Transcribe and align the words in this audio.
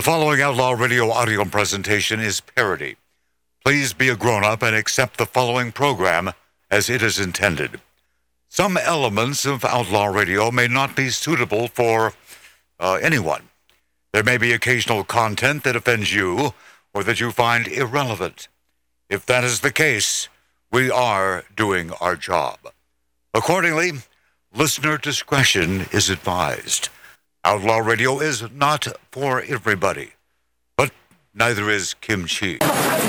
The 0.00 0.04
following 0.04 0.40
Outlaw 0.40 0.70
Radio 0.70 1.10
audio 1.10 1.44
presentation 1.44 2.20
is 2.20 2.40
parody. 2.40 2.96
Please 3.62 3.92
be 3.92 4.08
a 4.08 4.16
grown 4.16 4.44
up 4.44 4.62
and 4.62 4.74
accept 4.74 5.18
the 5.18 5.26
following 5.26 5.72
program 5.72 6.32
as 6.70 6.88
it 6.88 7.02
is 7.02 7.18
intended. 7.18 7.82
Some 8.48 8.78
elements 8.78 9.44
of 9.44 9.62
Outlaw 9.62 10.06
Radio 10.06 10.50
may 10.50 10.68
not 10.68 10.96
be 10.96 11.10
suitable 11.10 11.68
for 11.68 12.14
uh, 12.78 12.98
anyone. 13.02 13.50
There 14.14 14.24
may 14.24 14.38
be 14.38 14.52
occasional 14.52 15.04
content 15.04 15.64
that 15.64 15.76
offends 15.76 16.14
you 16.14 16.54
or 16.94 17.04
that 17.04 17.20
you 17.20 17.30
find 17.30 17.68
irrelevant. 17.68 18.48
If 19.10 19.26
that 19.26 19.44
is 19.44 19.60
the 19.60 19.70
case, 19.70 20.30
we 20.72 20.90
are 20.90 21.44
doing 21.54 21.92
our 22.00 22.16
job. 22.16 22.56
Accordingly, 23.34 23.92
listener 24.54 24.96
discretion 24.96 25.88
is 25.92 26.08
advised. 26.08 26.88
Outlaw 27.42 27.78
Radio 27.78 28.20
is 28.20 28.44
not 28.52 28.86
for 29.10 29.40
everybody, 29.40 30.12
but 30.76 30.92
neither 31.32 31.70
is 31.70 31.94
kimchi. 31.94 32.58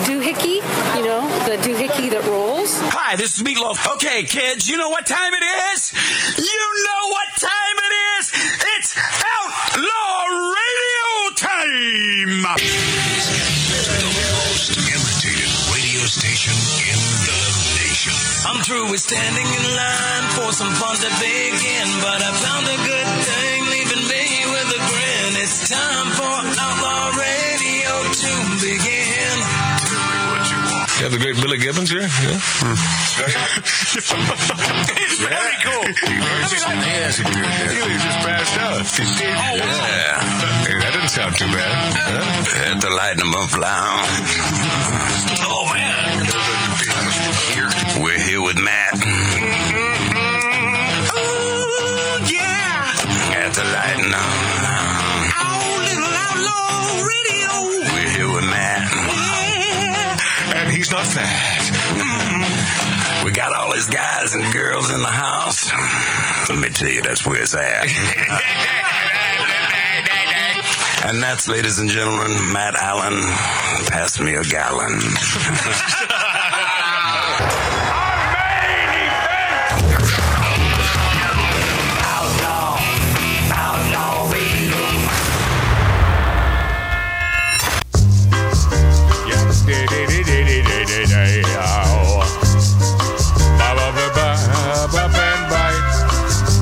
doohickey, 0.07 0.63
you 0.95 1.03
know, 1.03 1.27
the 1.43 1.59
doohickey 1.59 2.09
that 2.11 2.23
rolls. 2.23 2.79
Hi, 2.95 3.17
this 3.17 3.35
is 3.37 3.43
Meatloaf. 3.43 3.75
Okay, 3.95 4.23
kids, 4.23 4.69
you 4.69 4.77
know 4.77 4.87
what 4.87 5.05
time 5.05 5.33
it 5.35 5.43
is? 5.75 5.91
You 6.39 6.63
know 6.87 7.03
what 7.11 7.27
time 7.43 7.75
it 7.75 7.93
is? 8.15 8.31
It's 8.79 8.95
Outlaw 8.95 10.23
Radio 10.31 11.11
time! 11.35 12.55
The 13.67 14.07
most 14.15 14.79
imitated 14.79 15.51
radio 15.75 16.07
station 16.07 16.55
in 16.87 16.99
the 17.27 17.39
nation. 17.83 18.15
I'm 18.47 18.63
through 18.63 18.95
with 18.95 19.03
standing 19.03 19.43
in 19.43 19.65
line 19.75 20.25
for 20.39 20.55
some 20.55 20.71
fun 20.79 20.95
to 21.03 21.11
begin, 21.19 21.87
but 21.99 22.23
I 22.23 22.31
found 22.39 22.63
a 22.71 22.79
good 22.87 23.11
thing 23.27 23.60
It's 25.51 25.67
time 25.67 26.07
for 26.15 26.23
Outlaw 26.63 27.11
Radio 27.19 27.91
to 28.23 28.31
begin. 28.63 29.35
You 30.95 31.03
have 31.03 31.11
the 31.11 31.19
great 31.19 31.35
Billy 31.43 31.57
Gibbons 31.57 31.89
here? 31.91 32.07
Yeah. 32.07 32.39
It's 34.95 35.19
very 35.27 35.55
cool. 35.59 35.91
Yes, 36.87 37.17
he 37.17 37.23
just 37.27 38.19
passed 38.23 38.55
out. 38.63 38.79
Yeah. 39.19 40.23
Hey, 40.63 40.79
that 40.79 40.91
didn't 40.93 41.09
sound 41.11 41.35
too 41.35 41.47
bad. 41.51 41.99
Had 42.47 42.79
to 42.79 42.89
lighten 42.89 43.19
them 43.19 43.35
up 43.35 43.51
loud. 43.51 44.07
Oh, 45.51 45.67
man. 45.75 46.31
We're 48.01 48.19
here 48.23 48.41
with 48.41 48.55
Matt. 48.55 48.93
Oh, 51.11 52.23
yeah. 52.31 52.87
Had 53.35 53.51
to 53.51 53.63
lighten 53.67 54.11
He's. 61.01 61.71
Mm-hmm. 61.71 63.25
We 63.25 63.31
got 63.31 63.55
all 63.55 63.71
his 63.73 63.87
guys 63.87 64.33
and 64.33 64.53
girls 64.53 64.91
in 64.91 65.01
the 65.01 65.07
house. 65.07 65.71
Let 66.49 66.59
me 66.59 66.69
tell 66.69 66.89
you, 66.89 67.01
that's 67.01 67.25
where 67.25 67.41
it's 67.41 67.55
at. 67.55 67.85
and 71.09 71.21
that's, 71.21 71.47
ladies 71.47 71.79
and 71.79 71.89
gentlemen, 71.89 72.53
Matt 72.53 72.75
Allen. 72.75 73.21
Pass 73.87 74.19
me 74.19 74.35
a 74.35 74.43
gallon. 74.43 74.99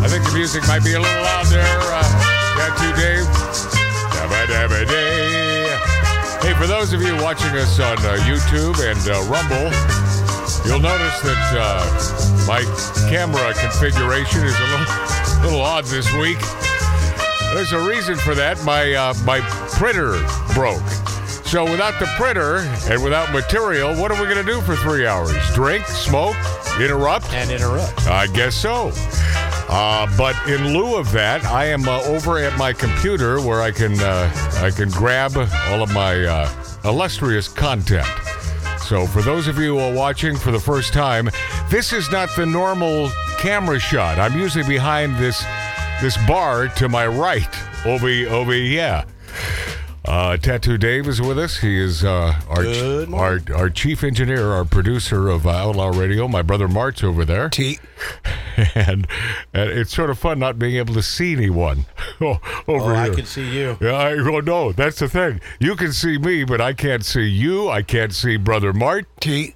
I 0.01 0.07
think 0.07 0.23
the 0.25 0.33
music 0.33 0.67
might 0.67 0.83
be 0.83 0.93
a 0.93 0.99
little 0.99 1.23
loud 1.23 1.47
there. 1.47 1.65
Uh, 1.65 2.03
Dave. 2.93 3.25
Hey, 6.41 6.53
for 6.53 6.67
those 6.67 6.93
of 6.93 7.01
you 7.01 7.15
watching 7.15 7.49
us 7.57 7.79
on 7.79 7.97
uh, 7.99 8.17
YouTube 8.21 8.77
and 8.79 9.01
uh, 9.09 9.21
Rumble, 9.25 9.73
you'll 10.67 10.79
notice 10.79 11.19
that 11.21 11.41
uh, 11.57 12.45
my 12.47 12.61
camera 13.09 13.53
configuration 13.55 14.43
is 14.45 14.55
a 14.55 14.63
little, 14.69 15.41
little 15.43 15.61
odd 15.61 15.85
this 15.85 16.11
week. 16.13 16.39
There's 17.53 17.73
a 17.73 17.79
reason 17.79 18.15
for 18.15 18.35
that. 18.35 18.63
My 18.63 18.93
uh, 18.93 19.13
my 19.25 19.39
printer 19.71 20.21
broke. 20.53 21.08
So 21.49 21.63
without 21.63 21.97
the 21.99 22.05
printer 22.15 22.57
and 22.91 23.03
without 23.03 23.33
material, 23.33 23.95
what 23.95 24.11
are 24.11 24.21
we 24.21 24.31
going 24.31 24.45
to 24.45 24.51
do 24.51 24.61
for 24.61 24.75
three 24.75 25.07
hours? 25.07 25.33
Drink, 25.55 25.83
smoke, 25.87 26.35
interrupt? 26.79 27.33
and 27.33 27.49
interrupt. 27.49 28.05
I 28.05 28.27
guess 28.27 28.53
so. 28.53 28.91
Uh, 29.67 30.05
but 30.15 30.35
in 30.47 30.77
lieu 30.77 30.95
of 30.95 31.11
that, 31.11 31.43
I 31.45 31.65
am 31.65 31.89
uh, 31.89 32.03
over 32.03 32.37
at 32.37 32.55
my 32.59 32.71
computer 32.71 33.41
where 33.41 33.63
I 33.63 33.71
can 33.71 33.99
uh, 33.99 34.31
I 34.61 34.69
can 34.69 34.91
grab 34.91 35.35
all 35.69 35.81
of 35.81 35.91
my 35.91 36.23
uh, 36.23 36.51
illustrious 36.85 37.47
content. 37.47 38.05
So 38.81 39.07
for 39.07 39.23
those 39.23 39.47
of 39.47 39.57
you 39.57 39.79
who 39.79 39.79
are 39.79 39.93
watching 39.93 40.37
for 40.37 40.51
the 40.51 40.59
first 40.59 40.93
time, 40.93 41.31
this 41.71 41.93
is 41.93 42.11
not 42.11 42.29
the 42.35 42.45
normal 42.45 43.09
camera 43.39 43.79
shot. 43.79 44.19
I'm 44.19 44.37
usually 44.37 44.67
behind 44.67 45.15
this 45.17 45.43
this 45.99 46.15
bar 46.27 46.67
to 46.67 46.87
my 46.87 47.07
right. 47.07 47.49
Over 47.87 48.07
over 48.29 48.53
yeah. 48.53 49.05
Uh, 50.09 50.37
Tattoo 50.37 50.79
Dave 50.79 51.07
is 51.07 51.21
with 51.21 51.37
us. 51.37 51.57
He 51.57 51.79
is 51.79 52.03
uh, 52.03 52.33
our, 52.49 52.63
Good 52.63 53.13
our 53.13 53.39
our 53.55 53.69
chief 53.69 54.03
engineer, 54.03 54.51
our 54.53 54.65
producer 54.65 55.29
of 55.29 55.45
uh, 55.45 55.51
Outlaw 55.51 55.89
Radio. 55.89 56.27
My 56.27 56.41
brother 56.41 56.67
Mart's 56.67 57.03
over 57.03 57.23
there 57.23 57.49
T. 57.49 57.77
and, 58.75 59.07
and 59.53 59.69
it's 59.69 59.93
sort 59.95 60.09
of 60.09 60.17
fun 60.17 60.39
not 60.39 60.57
being 60.57 60.77
able 60.77 60.95
to 60.95 61.03
see 61.03 61.33
anyone 61.33 61.85
over 62.21 62.39
Oh, 62.67 62.79
here. 62.79 62.95
I 62.95 63.09
can 63.09 63.25
see 63.25 63.49
you. 63.55 63.77
Yeah, 63.79 63.91
I 63.91 64.15
well, 64.15 64.41
no, 64.41 64.71
that's 64.71 64.97
the 64.97 65.07
thing. 65.07 65.41
You 65.59 65.75
can 65.75 65.93
see 65.93 66.17
me, 66.17 66.43
but 66.43 66.59
I 66.59 66.73
can't 66.73 67.05
see 67.05 67.27
you. 67.27 67.69
I 67.69 67.83
can't 67.83 68.13
see 68.13 68.35
brother 68.37 68.73
Mart 68.73 69.05
T. 69.19 69.53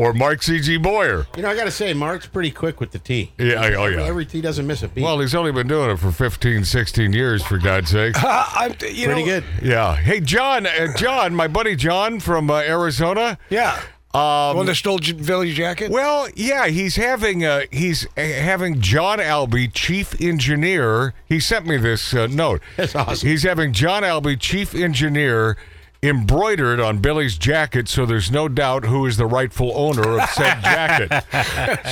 or 0.00 0.14
Mark 0.14 0.42
C.G. 0.42 0.78
Boyer. 0.78 1.26
You 1.36 1.42
know, 1.42 1.50
I 1.50 1.54
got 1.54 1.64
to 1.64 1.70
say, 1.70 1.92
Mark's 1.92 2.26
pretty 2.26 2.50
quick 2.50 2.80
with 2.80 2.90
the 2.90 2.98
T. 2.98 3.32
Yeah, 3.38 3.60
I- 3.60 3.74
oh 3.74 3.84
Every, 3.84 3.96
yeah. 3.96 4.04
every 4.06 4.24
T 4.26 4.40
doesn't 4.40 4.66
miss 4.66 4.82
a 4.82 4.88
beat. 4.88 5.02
Well, 5.04 5.20
he's 5.20 5.34
only 5.34 5.52
been 5.52 5.68
doing 5.68 5.90
it 5.90 5.98
for 5.98 6.10
15, 6.10 6.64
16 6.64 7.12
years, 7.12 7.42
for 7.44 7.58
God's 7.58 7.90
sake. 7.90 8.14
I'm, 8.22 8.70
you 8.88 9.06
pretty 9.06 9.20
know, 9.22 9.40
good. 9.40 9.44
Yeah. 9.62 9.94
Hey, 9.96 10.20
John, 10.20 10.66
uh, 10.66 10.88
John, 10.96 11.34
my 11.34 11.48
buddy 11.48 11.76
John 11.76 12.18
from 12.20 12.50
uh, 12.50 12.60
Arizona. 12.60 13.38
Yeah. 13.50 13.80
Um, 14.12 14.56
One 14.56 14.66
that 14.66 14.74
stole 14.74 14.98
J- 14.98 15.12
Village 15.12 15.54
jacket. 15.54 15.90
Well, 15.92 16.28
yeah, 16.34 16.66
he's 16.66 16.96
having 16.96 17.44
uh, 17.44 17.66
he's 17.70 18.06
uh, 18.16 18.22
having 18.22 18.80
John 18.80 19.20
Albee, 19.20 19.68
chief 19.68 20.20
engineer. 20.20 21.14
He 21.26 21.38
sent 21.38 21.64
me 21.66 21.76
this 21.76 22.12
uh, 22.12 22.26
note. 22.26 22.60
That's 22.76 22.96
awesome. 22.96 23.28
He's 23.28 23.44
having 23.44 23.72
John 23.72 24.02
Albee, 24.02 24.36
chief 24.36 24.74
engineer, 24.74 25.56
embroidered 26.02 26.80
on 26.80 26.98
Billy's 26.98 27.36
jacket, 27.36 27.88
so 27.88 28.06
there's 28.06 28.30
no 28.30 28.48
doubt 28.48 28.84
who 28.84 29.04
is 29.06 29.16
the 29.16 29.26
rightful 29.26 29.72
owner 29.74 30.18
of 30.18 30.28
said 30.30 30.60
jacket. 30.62 31.24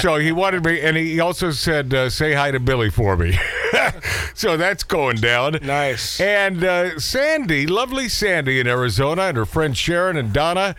so 0.01 0.17
he 0.17 0.33
wanted 0.33 0.65
me, 0.65 0.81
and 0.81 0.97
he 0.97 1.21
also 1.21 1.51
said, 1.51 1.93
uh, 1.93 2.09
"Say 2.11 2.33
hi 2.33 2.51
to 2.51 2.61
Billy 2.61 2.91
for 2.91 3.17
me." 3.17 3.39
so 4.35 4.57
that's 4.57 4.83
going 4.85 5.17
down. 5.17 5.59
Nice. 5.63 6.21
And 6.21 6.65
uh, 6.65 6.99
Sandy, 6.99 7.67
lovely 7.67 8.09
Sandy 8.09 8.61
in 8.61 8.67
Arizona, 8.67 9.23
and 9.23 9.37
her 9.37 9.47
friend 9.47 9.77
Sharon 9.77 10.17
and 10.17 10.33
Donna 10.33 10.75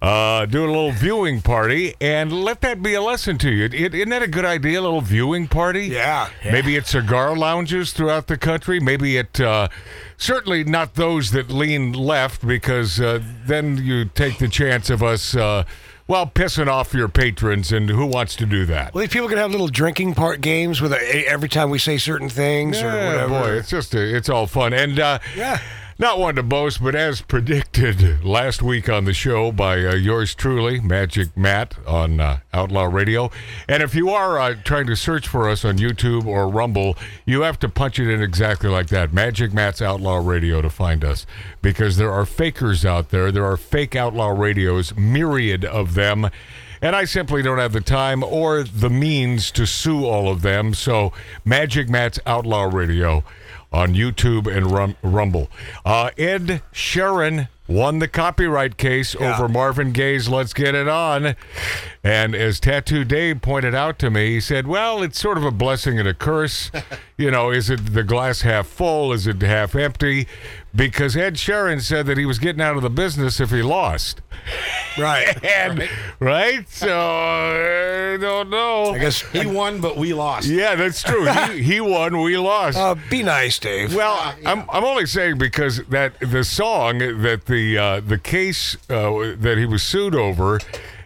uh, 0.00 0.46
doing 0.46 0.68
a 0.68 0.72
little 0.72 0.92
viewing 0.92 1.40
party. 1.40 1.94
And 2.00 2.32
let 2.32 2.60
that 2.60 2.82
be 2.82 2.94
a 2.94 3.02
lesson 3.02 3.38
to 3.38 3.50
you. 3.50 3.64
It, 3.64 3.94
isn't 3.94 4.08
that 4.10 4.22
a 4.22 4.28
good 4.28 4.44
idea? 4.44 4.80
A 4.80 4.82
little 4.82 5.00
viewing 5.00 5.48
party? 5.48 5.86
Yeah. 5.88 6.30
Maybe 6.44 6.76
at 6.76 6.86
cigar 6.86 7.36
lounges 7.36 7.92
throughout 7.92 8.26
the 8.28 8.38
country. 8.38 8.78
Maybe 8.80 9.18
at 9.18 9.40
uh, 9.40 9.68
certainly 10.16 10.64
not 10.64 10.94
those 10.94 11.30
that 11.32 11.50
lean 11.50 11.92
left, 11.92 12.46
because 12.46 13.00
uh, 13.00 13.20
then 13.46 13.78
you 13.78 14.04
take 14.04 14.38
the 14.38 14.48
chance 14.48 14.88
of 14.90 15.02
us. 15.02 15.34
Uh, 15.34 15.64
well, 16.06 16.26
pissing 16.26 16.68
off 16.68 16.94
your 16.94 17.08
patrons, 17.08 17.70
and 17.70 17.90
who 17.90 18.06
wants 18.06 18.34
to 18.36 18.46
do 18.46 18.64
that? 18.64 18.94
Well, 18.94 19.02
these 19.02 19.12
people 19.12 19.28
can 19.28 19.36
have 19.36 19.50
little 19.50 19.68
drinking 19.68 20.14
part 20.14 20.40
games 20.40 20.80
with 20.80 20.94
a, 20.94 21.28
every 21.28 21.50
time 21.50 21.68
we 21.68 21.78
say 21.78 21.98
certain 21.98 22.30
things 22.30 22.80
or 22.80 22.86
Yeah, 22.86 23.08
whatever. 23.12 23.28
boy, 23.40 23.50
it's 23.58 23.68
just 23.68 23.94
a, 23.94 24.16
it's 24.16 24.30
all 24.30 24.46
fun. 24.46 24.72
And 24.72 24.98
uh, 24.98 25.18
Yeah. 25.36 25.60
Not 26.00 26.20
one 26.20 26.36
to 26.36 26.42
boast, 26.44 26.80
but 26.80 26.94
as 26.94 27.20
predicted 27.20 28.24
last 28.24 28.62
week 28.62 28.88
on 28.88 29.04
the 29.04 29.12
show 29.12 29.50
by 29.50 29.84
uh, 29.84 29.94
yours 29.96 30.32
truly, 30.32 30.78
Magic 30.78 31.36
Matt 31.36 31.74
on 31.88 32.20
uh, 32.20 32.38
Outlaw 32.52 32.84
Radio. 32.84 33.32
And 33.68 33.82
if 33.82 33.96
you 33.96 34.10
are 34.10 34.38
uh, 34.38 34.54
trying 34.62 34.86
to 34.86 34.94
search 34.94 35.26
for 35.26 35.48
us 35.48 35.64
on 35.64 35.78
YouTube 35.78 36.24
or 36.24 36.48
Rumble, 36.48 36.96
you 37.26 37.40
have 37.40 37.58
to 37.60 37.68
punch 37.68 37.98
it 37.98 38.08
in 38.08 38.22
exactly 38.22 38.70
like 38.70 38.86
that, 38.88 39.12
Magic 39.12 39.52
Matt's 39.52 39.82
Outlaw 39.82 40.18
Radio, 40.18 40.62
to 40.62 40.70
find 40.70 41.04
us, 41.04 41.26
because 41.62 41.96
there 41.96 42.12
are 42.12 42.24
fakers 42.24 42.84
out 42.84 43.10
there. 43.10 43.32
There 43.32 43.46
are 43.46 43.56
fake 43.56 43.96
Outlaw 43.96 44.28
Radios, 44.28 44.94
myriad 44.96 45.64
of 45.64 45.94
them. 45.94 46.30
And 46.80 46.94
I 46.94 47.06
simply 47.06 47.42
don't 47.42 47.58
have 47.58 47.72
the 47.72 47.80
time 47.80 48.22
or 48.22 48.62
the 48.62 48.88
means 48.88 49.50
to 49.50 49.66
sue 49.66 50.06
all 50.06 50.28
of 50.28 50.42
them. 50.42 50.74
So, 50.74 51.12
Magic 51.44 51.88
Matt's 51.88 52.20
Outlaw 52.24 52.70
Radio 52.72 53.24
on 53.72 53.94
YouTube 53.94 54.46
and 54.46 54.70
Rum- 54.72 54.96
Rumble. 55.02 55.50
Uh, 55.84 56.10
Ed 56.16 56.62
Sheeran 56.72 57.48
won 57.66 57.98
the 57.98 58.08
copyright 58.08 58.78
case 58.78 59.14
Yeah. 59.20 59.34
over 59.34 59.46
Marvin 59.46 59.92
Gaye's 59.92 60.26
Let's 60.28 60.54
Get 60.54 60.74
It 60.74 60.88
On. 60.88 61.34
And 62.02 62.34
as 62.34 62.60
Tattoo 62.60 63.04
Dave 63.04 63.42
pointed 63.42 63.74
out 63.74 63.98
to 63.98 64.10
me, 64.10 64.30
he 64.30 64.40
said, 64.40 64.66
Well, 64.66 65.02
it's 65.02 65.20
sort 65.20 65.36
of 65.36 65.44
a 65.44 65.50
blessing 65.50 65.98
and 65.98 66.08
a 66.08 66.14
curse. 66.14 66.70
you 67.18 67.30
know, 67.30 67.50
is 67.50 67.68
it 67.68 67.92
the 67.92 68.02
glass 68.04 68.40
half 68.40 68.66
full? 68.66 69.12
Is 69.12 69.26
it 69.26 69.42
half 69.42 69.74
empty? 69.74 70.26
Because 70.74 71.16
Ed 71.16 71.34
Sheeran 71.34 71.80
said 71.80 72.06
that 72.06 72.18
he 72.18 72.26
was 72.26 72.38
getting 72.38 72.60
out 72.60 72.76
of 72.76 72.82
the 72.82 72.90
business 72.90 73.40
if 73.40 73.50
he 73.50 73.62
lost. 73.62 74.20
Right. 74.98 75.36
And, 75.48 75.88
right? 76.20 76.68
So, 76.68 76.88
I 76.88 78.16
don't 78.20 78.50
know. 78.50 78.92
I 78.94 78.98
guess. 78.98 79.20
He 79.32 79.46
won, 79.46 79.80
but 79.80 79.96
we 79.96 80.12
lost. 80.12 80.46
Yeah, 80.46 80.74
that's 80.74 81.02
true. 81.02 81.26
he, 81.26 81.62
he 81.74 81.80
won, 81.80 82.20
we 82.20 82.36
lost. 82.36 82.76
Uh, 82.76 82.94
be 83.10 83.22
nice, 83.22 83.58
Dave. 83.58 83.94
Well, 83.94 84.34
I'm, 84.44 84.68
I'm 84.70 84.84
only 84.84 85.06
saying 85.06 85.38
because 85.38 85.82
that 85.86 86.18
the 86.20 86.44
song 86.44 86.98
that 86.98 87.46
the 87.46 87.78
uh, 87.78 88.00
the 88.00 88.18
case 88.18 88.76
uh, 88.90 89.34
that 89.38 89.56
he 89.58 89.64
was 89.66 89.82
sued 89.82 90.14
over, 90.14 90.60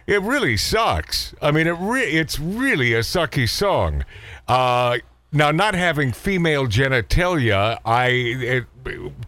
it 0.07 0.21
really 0.21 0.57
sucks. 0.57 1.33
I 1.41 1.51
mean, 1.51 1.67
it 1.67 1.77
re- 1.79 2.11
it's 2.11 2.39
really 2.39 2.93
a 2.93 2.99
sucky 2.99 3.47
song. 3.47 4.03
Uh, 4.47 4.97
now, 5.33 5.51
not 5.51 5.73
having 5.75 6.11
female 6.11 6.67
genitalia, 6.67 7.79
I 7.85 8.05
it, 8.07 8.65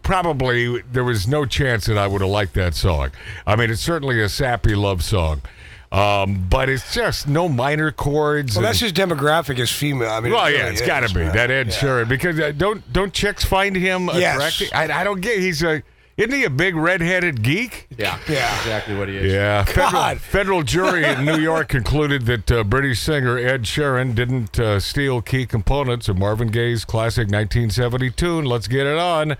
probably 0.02 0.80
there 0.82 1.04
was 1.04 1.26
no 1.26 1.44
chance 1.44 1.86
that 1.86 1.98
I 1.98 2.06
would 2.06 2.20
have 2.20 2.30
liked 2.30 2.54
that 2.54 2.74
song. 2.74 3.10
I 3.46 3.56
mean, 3.56 3.70
it's 3.70 3.82
certainly 3.82 4.22
a 4.22 4.28
sappy 4.28 4.74
love 4.74 5.02
song. 5.02 5.42
Um, 5.92 6.46
but 6.50 6.68
it's 6.68 6.92
just 6.92 7.28
no 7.28 7.48
minor 7.48 7.92
chords. 7.92 8.56
well, 8.56 8.64
and- 8.64 8.68
that's 8.68 8.80
his 8.80 8.92
demographic 8.92 9.58
is 9.58 9.70
female. 9.70 10.10
I 10.10 10.20
mean, 10.20 10.32
well, 10.32 10.46
it 10.46 10.54
yeah, 10.54 10.66
it's 10.66 10.80
got 10.82 11.06
to 11.06 11.14
be 11.14 11.20
man. 11.20 11.34
that 11.34 11.50
Ed 11.50 11.68
Sheeran 11.68 12.08
because 12.08 12.38
uh, 12.40 12.52
don't 12.56 12.92
don't 12.92 13.12
chicks 13.12 13.44
find 13.44 13.76
him 13.76 14.10
Yes. 14.14 14.34
attractive? 14.36 14.68
I, 14.74 15.00
I 15.00 15.04
don't 15.04 15.20
get. 15.20 15.38
He's 15.38 15.62
a 15.62 15.82
isn't 16.16 16.32
he 16.32 16.44
a 16.44 16.50
big 16.50 16.74
redheaded 16.76 17.42
geek? 17.42 17.86
Yeah, 17.96 18.18
Yeah. 18.28 18.56
exactly 18.58 18.96
what 18.96 19.08
he 19.08 19.16
is. 19.16 19.32
Yeah, 19.32 19.64
federal, 19.64 19.90
God. 19.92 20.20
federal 20.20 20.62
jury 20.62 21.04
in 21.04 21.24
New 21.24 21.38
York 21.40 21.68
concluded 21.68 22.26
that 22.26 22.50
uh, 22.50 22.64
British 22.64 23.00
singer 23.00 23.38
Ed 23.38 23.62
Sheeran 23.64 24.14
didn't 24.14 24.58
uh, 24.58 24.80
steal 24.80 25.20
key 25.22 25.46
components 25.46 26.08
of 26.08 26.16
Marvin 26.18 26.48
Gaye's 26.48 26.84
classic 26.84 27.24
1970 27.28 28.10
tune 28.10 28.44
"Let's 28.44 28.68
Get 28.68 28.86
It 28.86 28.98
On." 28.98 29.36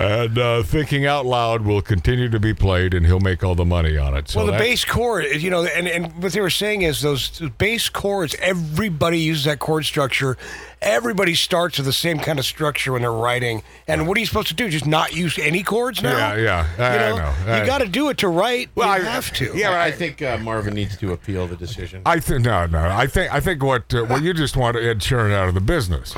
And 0.00 0.38
uh, 0.38 0.62
thinking 0.62 1.04
out 1.04 1.26
loud 1.26 1.60
will 1.62 1.82
continue 1.82 2.30
to 2.30 2.40
be 2.40 2.54
played, 2.54 2.94
and 2.94 3.04
he'll 3.04 3.20
make 3.20 3.44
all 3.44 3.54
the 3.54 3.66
money 3.66 3.98
on 3.98 4.16
it. 4.16 4.30
So 4.30 4.38
well, 4.38 4.46
the 4.46 4.52
that- 4.52 4.58
bass 4.58 4.82
chord, 4.84 5.26
you 5.26 5.50
know, 5.50 5.64
and, 5.64 5.86
and 5.86 6.22
what 6.22 6.32
they 6.32 6.40
were 6.40 6.48
saying 6.48 6.80
is 6.82 7.02
those 7.02 7.38
bass 7.58 7.90
chords, 7.90 8.34
everybody 8.40 9.18
uses 9.18 9.44
that 9.44 9.58
chord 9.58 9.84
structure. 9.84 10.38
Everybody 10.80 11.34
starts 11.34 11.76
with 11.76 11.84
the 11.84 11.92
same 11.92 12.18
kind 12.18 12.38
of 12.38 12.46
structure 12.46 12.92
when 12.92 13.02
they're 13.02 13.12
writing. 13.12 13.62
And 13.86 14.08
what 14.08 14.16
are 14.16 14.20
you 14.20 14.24
supposed 14.26 14.48
to 14.48 14.54
do? 14.54 14.70
Just 14.70 14.86
not 14.86 15.14
use 15.14 15.38
any 15.38 15.62
chords 15.62 16.02
now? 16.02 16.34
Yeah, 16.34 16.36
yeah, 16.36 16.66
I- 16.78 16.94
you 16.94 17.00
I 17.00 17.08
know, 17.10 17.16
know. 17.16 17.52
I- 17.52 17.60
you 17.60 17.66
got 17.66 17.78
to 17.82 17.86
do 17.88 18.08
it 18.08 18.16
to 18.18 18.28
write. 18.28 18.70
Well, 18.74 18.88
you 18.98 19.06
I- 19.06 19.10
have 19.10 19.30
to. 19.34 19.52
yeah, 19.54 19.70
I, 19.72 19.74
I- 19.74 19.84
I 19.86 19.90
think 19.92 20.22
uh, 20.22 20.38
Marvin 20.38 20.72
needs 20.72 20.96
to 20.96 21.12
appeal 21.12 21.46
the 21.46 21.56
decision. 21.56 22.00
I 22.06 22.20
think 22.20 22.46
no, 22.46 22.64
no. 22.64 22.78
I 22.78 23.06
think 23.06 23.30
I 23.34 23.40
think 23.40 23.62
what 23.62 23.92
uh, 23.92 24.06
well, 24.08 24.22
you 24.22 24.32
just 24.32 24.56
want 24.56 24.76
to 24.78 24.82
Ed 24.88 25.00
Sheeran 25.00 25.32
out 25.34 25.48
of 25.48 25.54
the 25.54 25.60
business. 25.60 26.14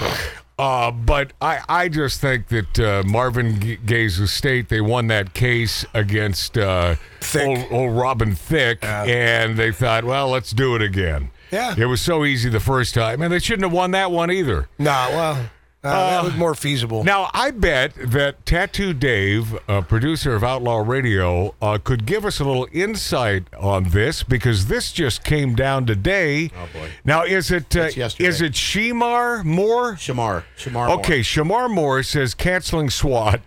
Uh, 0.58 0.90
but 0.90 1.32
I, 1.40 1.60
I 1.68 1.88
just 1.88 2.20
think 2.20 2.48
that 2.48 2.78
uh, 2.78 3.02
Marvin 3.06 3.78
Gaye's 3.84 4.20
estate 4.20 4.68
they 4.68 4.80
won 4.80 5.06
that 5.08 5.34
case 5.34 5.84
against 5.94 6.56
uh, 6.58 6.96
Old, 7.38 7.58
old 7.70 7.96
Robin 7.96 8.34
Thicke, 8.34 8.84
and 8.84 9.56
they 9.56 9.72
thought, 9.72 10.04
well, 10.04 10.28
let's 10.28 10.52
do 10.52 10.76
it 10.76 10.82
again. 10.82 11.30
Yeah. 11.50 11.74
it 11.76 11.84
was 11.86 12.00
so 12.00 12.24
easy 12.24 12.48
the 12.48 12.60
first 12.60 12.94
time, 12.94 13.20
and 13.22 13.32
they 13.32 13.38
shouldn't 13.38 13.64
have 13.64 13.72
won 13.72 13.90
that 13.92 14.10
one 14.10 14.30
either. 14.30 14.68
Nah, 14.78 15.08
well, 15.10 15.50
uh, 15.84 16.10
that 16.10 16.24
was 16.24 16.36
more 16.36 16.54
feasible. 16.54 17.02
Now, 17.02 17.28
I 17.34 17.50
bet 17.50 17.94
that 17.96 18.46
Tattoo 18.46 18.94
Dave, 18.94 19.58
uh, 19.68 19.80
producer 19.80 20.34
of 20.34 20.44
Outlaw 20.44 20.78
Radio, 20.78 21.56
uh, 21.60 21.78
could 21.82 22.06
give 22.06 22.24
us 22.24 22.38
a 22.38 22.44
little 22.44 22.68
insight 22.72 23.52
on 23.58 23.88
this 23.90 24.22
because 24.22 24.66
this 24.66 24.92
just 24.92 25.24
came 25.24 25.56
down 25.56 25.86
today. 25.86 26.50
Oh 26.54 26.68
boy. 26.72 26.88
Now, 27.04 27.24
is 27.24 27.50
it 27.50 27.74
uh, 27.74 27.90
yesterday. 27.96 28.28
is 28.28 28.40
it 28.40 28.52
Shemar 28.52 29.44
Moore? 29.44 29.94
Shamar, 29.94 30.44
Shamar. 30.56 30.88
Okay, 30.98 31.20
Shamar 31.20 31.68
Moore 31.68 32.04
says 32.04 32.32
canceling 32.32 32.88
SWAT 32.88 33.40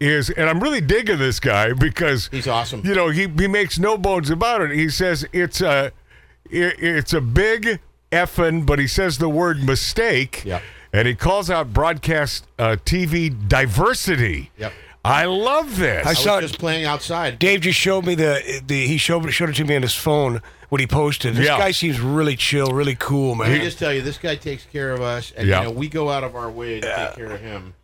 is, 0.00 0.30
and 0.30 0.48
I'm 0.48 0.60
really 0.60 0.80
digging 0.80 1.18
this 1.18 1.40
guy 1.40 1.74
because 1.74 2.28
He's 2.28 2.48
awesome. 2.48 2.80
You 2.86 2.94
know, 2.94 3.08
he 3.10 3.28
he 3.28 3.46
makes 3.46 3.78
no 3.78 3.98
bones 3.98 4.30
about 4.30 4.62
it. 4.62 4.70
He 4.70 4.88
says 4.88 5.26
it's 5.32 5.60
a 5.60 5.92
it, 6.50 6.76
it's 6.78 7.12
a 7.12 7.20
big 7.20 7.80
effing, 8.10 8.64
but 8.64 8.78
he 8.78 8.86
says 8.86 9.18
the 9.18 9.28
word 9.28 9.62
mistake. 9.62 10.44
Yep. 10.44 10.62
And 10.92 11.08
he 11.08 11.14
calls 11.14 11.48
out 11.50 11.72
broadcast 11.72 12.46
uh, 12.58 12.76
TV 12.84 13.48
diversity. 13.48 14.50
Yep. 14.58 14.72
I 15.04 15.24
love 15.24 15.78
this. 15.78 16.06
I 16.06 16.10
I 16.10 16.14
saw 16.14 16.36
was 16.36 16.50
just 16.50 16.60
playing 16.60 16.84
outside. 16.84 17.38
Dave 17.38 17.62
just 17.62 17.78
showed 17.78 18.04
me 18.06 18.14
the 18.14 18.62
the 18.66 18.86
he 18.86 18.98
showed 18.98 19.28
showed 19.32 19.48
it 19.50 19.56
to 19.56 19.64
me 19.64 19.74
on 19.74 19.82
his 19.82 19.94
phone 19.94 20.40
what 20.68 20.80
he 20.80 20.86
posted. 20.86 21.34
This 21.34 21.46
Yeah. 21.46 21.58
guy 21.58 21.70
seems 21.72 21.98
really 22.00 22.36
chill, 22.36 22.68
really 22.72 22.94
cool, 22.94 23.34
man. 23.34 23.50
Let 23.50 23.58
me 23.58 23.64
just 23.64 23.78
tell 23.78 23.92
you, 23.92 24.00
this 24.02 24.18
guy 24.18 24.36
takes 24.36 24.64
care 24.64 24.92
of 24.92 25.00
us, 25.00 25.32
and 25.36 25.48
Yeah. 25.48 25.60
you 25.60 25.64
know 25.64 25.70
we 25.72 25.88
go 25.88 26.08
out 26.08 26.22
of 26.24 26.36
our 26.36 26.50
way 26.50 26.80
to 26.80 26.86
take 26.96 27.14
care 27.16 27.32
of 27.32 27.40
him. 27.40 27.74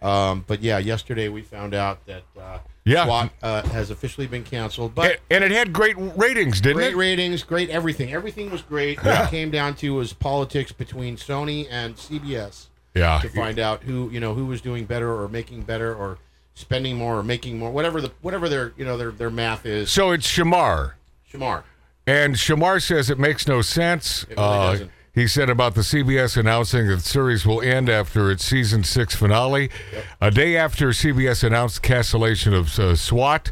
Um, 0.00 0.44
but 0.46 0.62
yeah, 0.62 0.78
yesterday 0.78 1.28
we 1.28 1.42
found 1.42 1.74
out 1.74 2.06
that 2.06 2.22
uh, 2.40 2.58
Yeah. 2.88 3.04
SWAT 3.04 3.30
uh, 3.42 3.62
has 3.68 3.90
officially 3.90 4.26
been 4.26 4.44
canceled. 4.44 4.94
But 4.94 5.20
and, 5.30 5.44
and 5.44 5.52
it 5.52 5.56
had 5.56 5.72
great 5.72 5.96
ratings, 5.98 6.60
didn't 6.60 6.76
great 6.76 6.88
it? 6.88 6.94
Great 6.94 7.10
ratings, 7.10 7.42
great 7.42 7.70
everything. 7.70 8.12
Everything 8.12 8.50
was 8.50 8.62
great. 8.62 9.02
What 9.04 9.26
it 9.26 9.30
came 9.30 9.50
down 9.50 9.74
to 9.76 9.94
was 9.94 10.12
politics 10.12 10.72
between 10.72 11.16
Sony 11.16 11.66
and 11.70 11.96
CBS 11.96 12.66
yeah. 12.94 13.18
to 13.20 13.28
find 13.28 13.58
out 13.58 13.82
who 13.82 14.10
you 14.10 14.20
know 14.20 14.34
who 14.34 14.46
was 14.46 14.60
doing 14.60 14.84
better 14.86 15.14
or 15.14 15.28
making 15.28 15.62
better 15.62 15.94
or 15.94 16.18
spending 16.54 16.96
more 16.96 17.18
or 17.18 17.22
making 17.22 17.58
more, 17.58 17.70
whatever 17.70 18.00
the 18.00 18.10
whatever 18.22 18.48
their 18.48 18.72
you 18.76 18.84
know 18.84 18.96
their 18.96 19.10
their 19.10 19.30
math 19.30 19.66
is. 19.66 19.90
So 19.90 20.10
it's 20.10 20.26
Shamar. 20.26 20.92
Shamar. 21.32 21.62
And 22.06 22.36
Shamar 22.36 22.82
says 22.82 23.10
it 23.10 23.18
makes 23.18 23.46
no 23.46 23.60
sense. 23.60 24.24
It 24.24 24.30
really 24.30 24.42
Uh, 24.42 24.70
doesn't. 24.72 24.90
He 25.18 25.26
said 25.26 25.50
about 25.50 25.74
the 25.74 25.80
CBS 25.80 26.36
announcing 26.36 26.86
that 26.86 26.96
the 26.96 27.02
series 27.02 27.44
will 27.44 27.60
end 27.60 27.88
after 27.88 28.30
its 28.30 28.44
season 28.44 28.84
six 28.84 29.16
finale. 29.16 29.68
A 30.20 30.30
day 30.30 30.56
after 30.56 30.90
CBS 30.90 31.42
announced 31.42 31.82
cancellation 31.82 32.54
of 32.54 32.78
uh, 32.78 32.94
SWAT, 32.94 33.50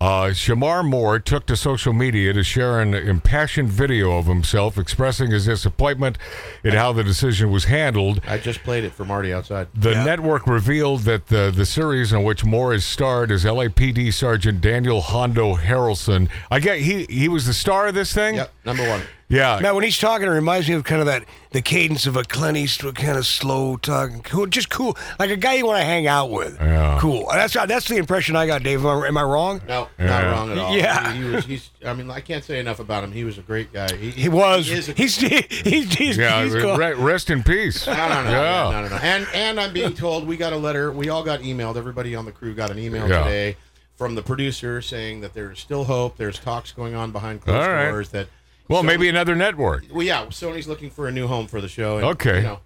uh, 0.00 0.30
Shamar 0.30 0.84
Moore 0.84 1.18
took 1.20 1.46
to 1.46 1.56
social 1.56 1.92
media 1.92 2.32
to 2.32 2.42
share 2.42 2.80
an 2.80 2.92
impassioned 2.92 3.70
video 3.70 4.18
of 4.18 4.26
himself 4.26 4.76
expressing 4.76 5.30
his 5.30 5.46
disappointment 5.46 6.18
in 6.64 6.72
how 6.72 6.92
the 6.92 7.04
decision 7.04 7.50
was 7.50 7.64
handled. 7.64 8.20
I 8.26 8.38
just 8.38 8.62
played 8.64 8.82
it 8.82 8.92
for 8.92 9.04
Marty 9.04 9.32
outside. 9.32 9.68
The 9.74 9.94
network 9.94 10.46
revealed 10.46 11.02
that 11.02 11.28
the, 11.28 11.52
the 11.54 11.64
series 11.64 12.12
in 12.12 12.24
which 12.24 12.44
Moore 12.44 12.74
is 12.74 12.84
starred 12.84 13.30
is 13.30 13.44
LAPD 13.44 14.12
Sergeant 14.12 14.60
Daniel 14.60 15.00
Hondo 15.00 15.54
Harrelson. 15.54 16.28
I 16.50 16.58
get 16.58 16.80
he 16.80 17.06
he 17.08 17.28
was 17.28 17.46
the 17.46 17.54
star 17.54 17.86
of 17.86 17.94
this 17.94 18.12
thing. 18.12 18.34
Yep, 18.34 18.52
number 18.66 18.86
one. 18.86 19.02
Yeah. 19.28 19.58
Now, 19.60 19.74
when 19.74 19.82
he's 19.82 19.98
talking, 19.98 20.28
it 20.28 20.30
reminds 20.30 20.68
me 20.68 20.74
of 20.76 20.84
kind 20.84 21.00
of 21.00 21.06
that 21.06 21.24
the 21.50 21.60
cadence 21.60 22.06
of 22.06 22.16
a 22.16 22.22
Clint 22.22 22.56
Eastwood 22.56 22.94
kind 22.94 23.18
of 23.18 23.26
slow 23.26 23.76
talking, 23.76 24.20
cool, 24.22 24.46
just 24.46 24.70
cool, 24.70 24.96
like 25.18 25.30
a 25.30 25.36
guy 25.36 25.54
you 25.54 25.66
want 25.66 25.80
to 25.80 25.84
hang 25.84 26.06
out 26.06 26.30
with. 26.30 26.56
Yeah. 26.60 26.98
Cool. 27.00 27.26
That's 27.32 27.54
that's 27.54 27.88
the 27.88 27.96
impression 27.96 28.36
I 28.36 28.46
got, 28.46 28.62
Dave. 28.62 28.84
Am 28.84 29.02
I, 29.02 29.08
am 29.08 29.16
I 29.16 29.22
wrong? 29.24 29.60
No, 29.66 29.88
Yeah. 29.98 30.06
not 30.06 30.24
wrong 30.24 30.52
at 30.52 30.58
all. 30.58 30.76
Yeah. 30.76 31.12
he, 31.12 31.22
he 31.24 31.28
was. 31.30 31.44
He's. 31.44 31.70
I 31.84 31.92
mean, 31.94 32.08
I 32.08 32.20
can't 32.20 32.44
say 32.44 32.60
enough 32.60 32.78
about 32.78 33.02
him. 33.02 33.10
He 33.10 33.24
was 33.24 33.36
a 33.36 33.42
great 33.42 33.72
guy. 33.72 33.92
He, 33.96 34.10
He 34.10 34.28
was. 34.28 34.66
He 34.66 34.74
is 34.74 34.88
a, 34.88 34.92
he's, 34.92 35.16
he's 35.18 35.92
he's 35.94 36.16
Yeah, 36.16 36.44
he's 36.44 36.54
re- 36.54 36.60
cool. 36.62 36.76
re- 36.76 36.94
rest 36.94 37.28
in 37.28 37.42
peace. 37.42 37.84
No, 37.86 37.94
no, 37.94 38.22
no, 38.22 38.30
Yeah. 38.30 38.70
no, 38.70 38.82
no, 38.82 38.88
no. 38.88 38.96
And 38.96 39.26
and 39.34 39.58
I'm 39.58 39.72
being 39.72 39.94
told 39.94 40.24
we 40.26 40.36
got 40.36 40.52
a 40.52 40.56
letter. 40.56 40.92
We 40.92 41.08
all 41.08 41.24
got 41.24 41.40
emailed. 41.40 41.76
Everybody 41.76 42.14
on 42.14 42.26
the 42.26 42.32
crew 42.32 42.54
got 42.54 42.70
an 42.70 42.78
email 42.78 43.08
Yeah. 43.08 43.24
today 43.24 43.56
from 43.96 44.14
the 44.14 44.22
producer 44.22 44.80
saying 44.82 45.22
that 45.22 45.34
there's 45.34 45.58
still 45.58 45.82
hope. 45.84 46.16
There's 46.16 46.38
talks 46.38 46.70
going 46.70 46.94
on 46.94 47.10
behind 47.10 47.40
closed 47.40 47.66
All 47.66 47.72
right. 47.74 47.88
doors. 47.90 48.10
That 48.10 48.28
Well, 48.68 48.82
Sony- 48.82 48.86
maybe 48.86 49.08
another 49.08 49.34
network. 49.34 49.84
Well, 49.92 50.02
yeah, 50.06 50.26
Sony's 50.26 50.66
looking 50.68 50.90
for 50.90 51.06
a 51.08 51.12
new 51.12 51.26
home 51.26 51.46
for 51.46 51.60
the 51.60 51.68
show. 51.68 51.96
And, 51.98 52.06
Okay. 52.06 52.36
You 52.38 52.42
know, 52.42 52.60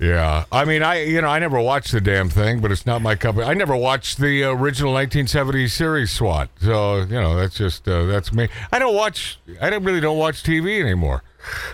Yeah, 0.00 0.44
I 0.50 0.64
mean, 0.64 0.82
I 0.82 1.04
you 1.04 1.20
know 1.20 1.28
I 1.28 1.38
never 1.38 1.60
watched 1.60 1.92
the 1.92 2.00
damn 2.00 2.28
thing, 2.28 2.60
but 2.60 2.72
it's 2.72 2.84
not 2.84 3.00
my 3.00 3.14
cup. 3.14 3.36
I 3.38 3.54
never 3.54 3.76
watched 3.76 4.18
the 4.18 4.42
original 4.42 4.92
1970s 4.92 5.70
series 5.72 6.10
SWAT, 6.10 6.48
so 6.60 7.00
you 7.02 7.06
know 7.20 7.36
that's 7.36 7.54
just 7.56 7.86
uh, 7.88 8.04
that's 8.06 8.32
me. 8.32 8.48
I 8.72 8.80
don't 8.80 8.94
watch. 8.94 9.38
I 9.60 9.70
don't 9.70 9.84
really 9.84 10.00
don't 10.00 10.18
watch 10.18 10.42
TV 10.42 10.80
anymore. 10.80 11.22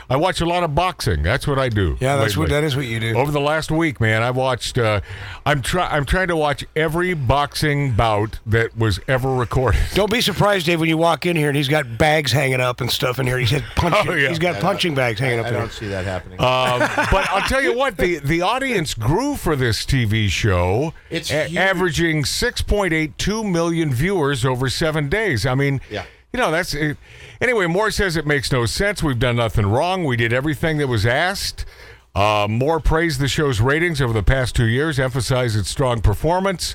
I 0.09 0.17
watch 0.17 0.41
a 0.41 0.47
lot 0.47 0.63
of 0.65 0.75
boxing. 0.75 1.23
That's 1.23 1.47
what 1.47 1.59
I 1.59 1.69
do. 1.69 1.97
Yeah, 2.01 2.17
that's 2.17 2.37
what 2.37 2.49
that 2.51 2.65
is 2.65 2.77
what 2.77 2.87
you 2.87 3.01
do. 3.01 3.17
Over 3.17 3.31
the 3.33 3.41
last 3.41 3.71
week, 3.71 4.01
man, 4.01 4.23
I've 4.23 4.37
watched. 4.37 4.79
Uh, 4.79 5.01
I'm 5.47 5.63
try. 5.63 5.87
I'm 5.89 6.05
trying 6.05 6.29
to 6.29 6.37
watch 6.37 6.65
every 6.77 7.15
boxing 7.15 7.93
bout 7.93 8.39
that 8.47 8.77
was 8.77 9.01
ever 9.09 9.35
recorded. 9.35 9.81
Don't 9.95 10.11
be 10.11 10.21
surprised, 10.21 10.67
Dave, 10.67 10.81
when 10.81 10.89
you 10.89 10.97
walk 10.99 11.27
in 11.27 11.37
here 11.37 11.49
and 11.49 11.57
he's 11.57 11.69
got 11.69 11.99
bags 11.99 12.33
hanging 12.33 12.61
up 12.61 12.81
and 12.81 12.91
stuff 12.91 13.19
in 13.19 13.27
here. 13.27 13.39
He's 13.39 13.51
had 13.51 13.65
punching. 13.77 14.11
Oh, 14.11 14.15
yeah. 14.15 14.29
He's 14.29 14.39
got 14.39 14.61
punching 14.61 14.95
bags 14.95 15.21
hanging 15.21 15.41
up 15.41 15.47
I 15.47 15.51
there. 15.51 15.61
don't 15.61 15.73
see 15.73 15.89
that 15.89 16.05
happening. 16.05 16.41
Um, 16.41 16.81
but 17.11 17.29
I'll 17.31 17.47
tell 17.49 17.63
you 17.63 17.77
what, 17.77 17.97
the, 17.97 18.19
the 18.19 18.43
audience 18.43 18.95
grew 18.95 19.37
for 19.37 19.57
this 19.57 19.85
TV 19.85 20.29
show, 20.29 20.93
It's 21.11 21.31
a- 21.31 21.57
averaging 21.57 22.25
6.82 22.25 23.51
million 23.51 23.93
viewers 23.93 24.45
over 24.45 24.69
seven 24.69 25.09
days. 25.09 25.47
I 25.47 25.55
mean, 25.55 25.81
Yeah. 25.91 26.05
You 26.33 26.39
know, 26.39 26.51
that's 26.51 26.75
it. 26.75 26.97
Anyway, 27.41 27.67
Moore 27.67 27.91
says 27.91 28.17
it 28.17 28.27
makes 28.27 28.53
no 28.53 28.67
sense. 28.67 29.03
We've 29.03 29.19
done 29.19 29.37
nothing 29.37 29.67
wrong. 29.67 30.05
We 30.05 30.17
did 30.17 30.33
everything 30.33 30.79
that 30.79 30.87
was 30.89 31.05
asked. 31.07 31.65
Uh, 32.15 32.47
Moore 32.51 32.81
praised 32.81 33.21
the 33.21 33.29
show's 33.29 33.61
ratings 33.61 34.01
over 34.01 34.13
the 34.13 34.23
past 34.23 34.55
two 34.57 34.67
years, 34.67 34.99
emphasized 34.99 35.57
its 35.57 35.69
strong 35.71 36.01
performance. 36.01 36.75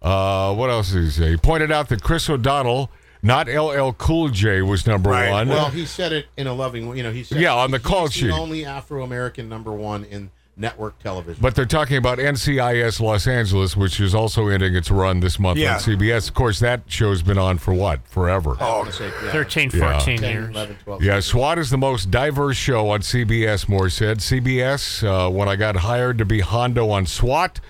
Uh, 0.00 0.54
what 0.54 0.70
else 0.70 0.92
did 0.92 1.04
he 1.04 1.10
say? 1.10 1.30
He 1.30 1.36
pointed 1.36 1.70
out 1.70 1.88
that 1.90 2.02
Chris 2.02 2.28
O'Donnell, 2.28 2.90
not 3.22 3.46
LL 3.48 3.92
Cool 3.92 4.30
J, 4.30 4.62
was 4.62 4.86
number 4.86 5.10
Right. 5.10 5.30
one. 5.30 5.48
Well, 5.48 5.70
he 5.70 5.84
said 5.86 6.12
it 6.12 6.26
in 6.36 6.46
a 6.46 6.54
loving 6.54 6.88
way. 6.88 6.96
You 6.96 7.02
know, 7.04 7.12
he 7.12 7.22
said 7.22 7.38
Yeah, 7.38 7.54
on 7.54 7.70
the 7.70 7.78
call 7.78 8.06
the 8.06 8.12
sheet. 8.12 8.30
only 8.30 8.64
Afro 8.64 9.02
American 9.04 9.48
number 9.48 9.72
one 9.72 10.04
in 10.04 10.30
network 10.56 10.98
television. 10.98 11.40
But 11.40 11.54
they're 11.54 11.64
talking 11.64 11.96
about 11.96 12.18
NCIS 12.18 13.00
Los 13.00 13.26
Angeles, 13.26 13.76
which 13.76 13.98
is 14.00 14.14
also 14.14 14.48
ending 14.48 14.74
its 14.76 14.90
run 14.90 15.20
this 15.20 15.38
month 15.38 15.58
Yeah. 15.58 15.74
on 15.74 15.80
CBS. 15.80 16.28
Of 16.28 16.34
course, 16.34 16.58
that 16.60 16.82
show's 16.86 17.22
been 17.22 17.38
on 17.38 17.58
for 17.58 17.72
what? 17.72 18.00
Forever. 18.06 18.56
I 18.60 18.64
wanna 18.78 18.92
say, 18.92 19.06
yeah, 19.24 19.32
13, 19.32 19.70
Yeah. 19.72 19.92
14 19.98 20.18
10, 20.18 20.30
years. 20.30 20.50
11, 20.50 20.76
12. 20.84 21.02
Yeah, 21.02 21.20
SWAT 21.20 21.58
is 21.58 21.70
the 21.70 21.78
most 21.78 22.10
diverse 22.10 22.56
show 22.56 22.90
on 22.90 23.00
CBS, 23.00 23.68
Moore 23.68 23.88
said. 23.88 24.18
CBS, 24.20 25.02
uh, 25.02 25.30
when 25.30 25.48
I 25.48 25.56
got 25.56 25.76
hired 25.76 26.18
to 26.18 26.24
be 26.26 26.40
Hondo 26.40 26.90
on 26.90 27.06
SWAT, 27.06 27.60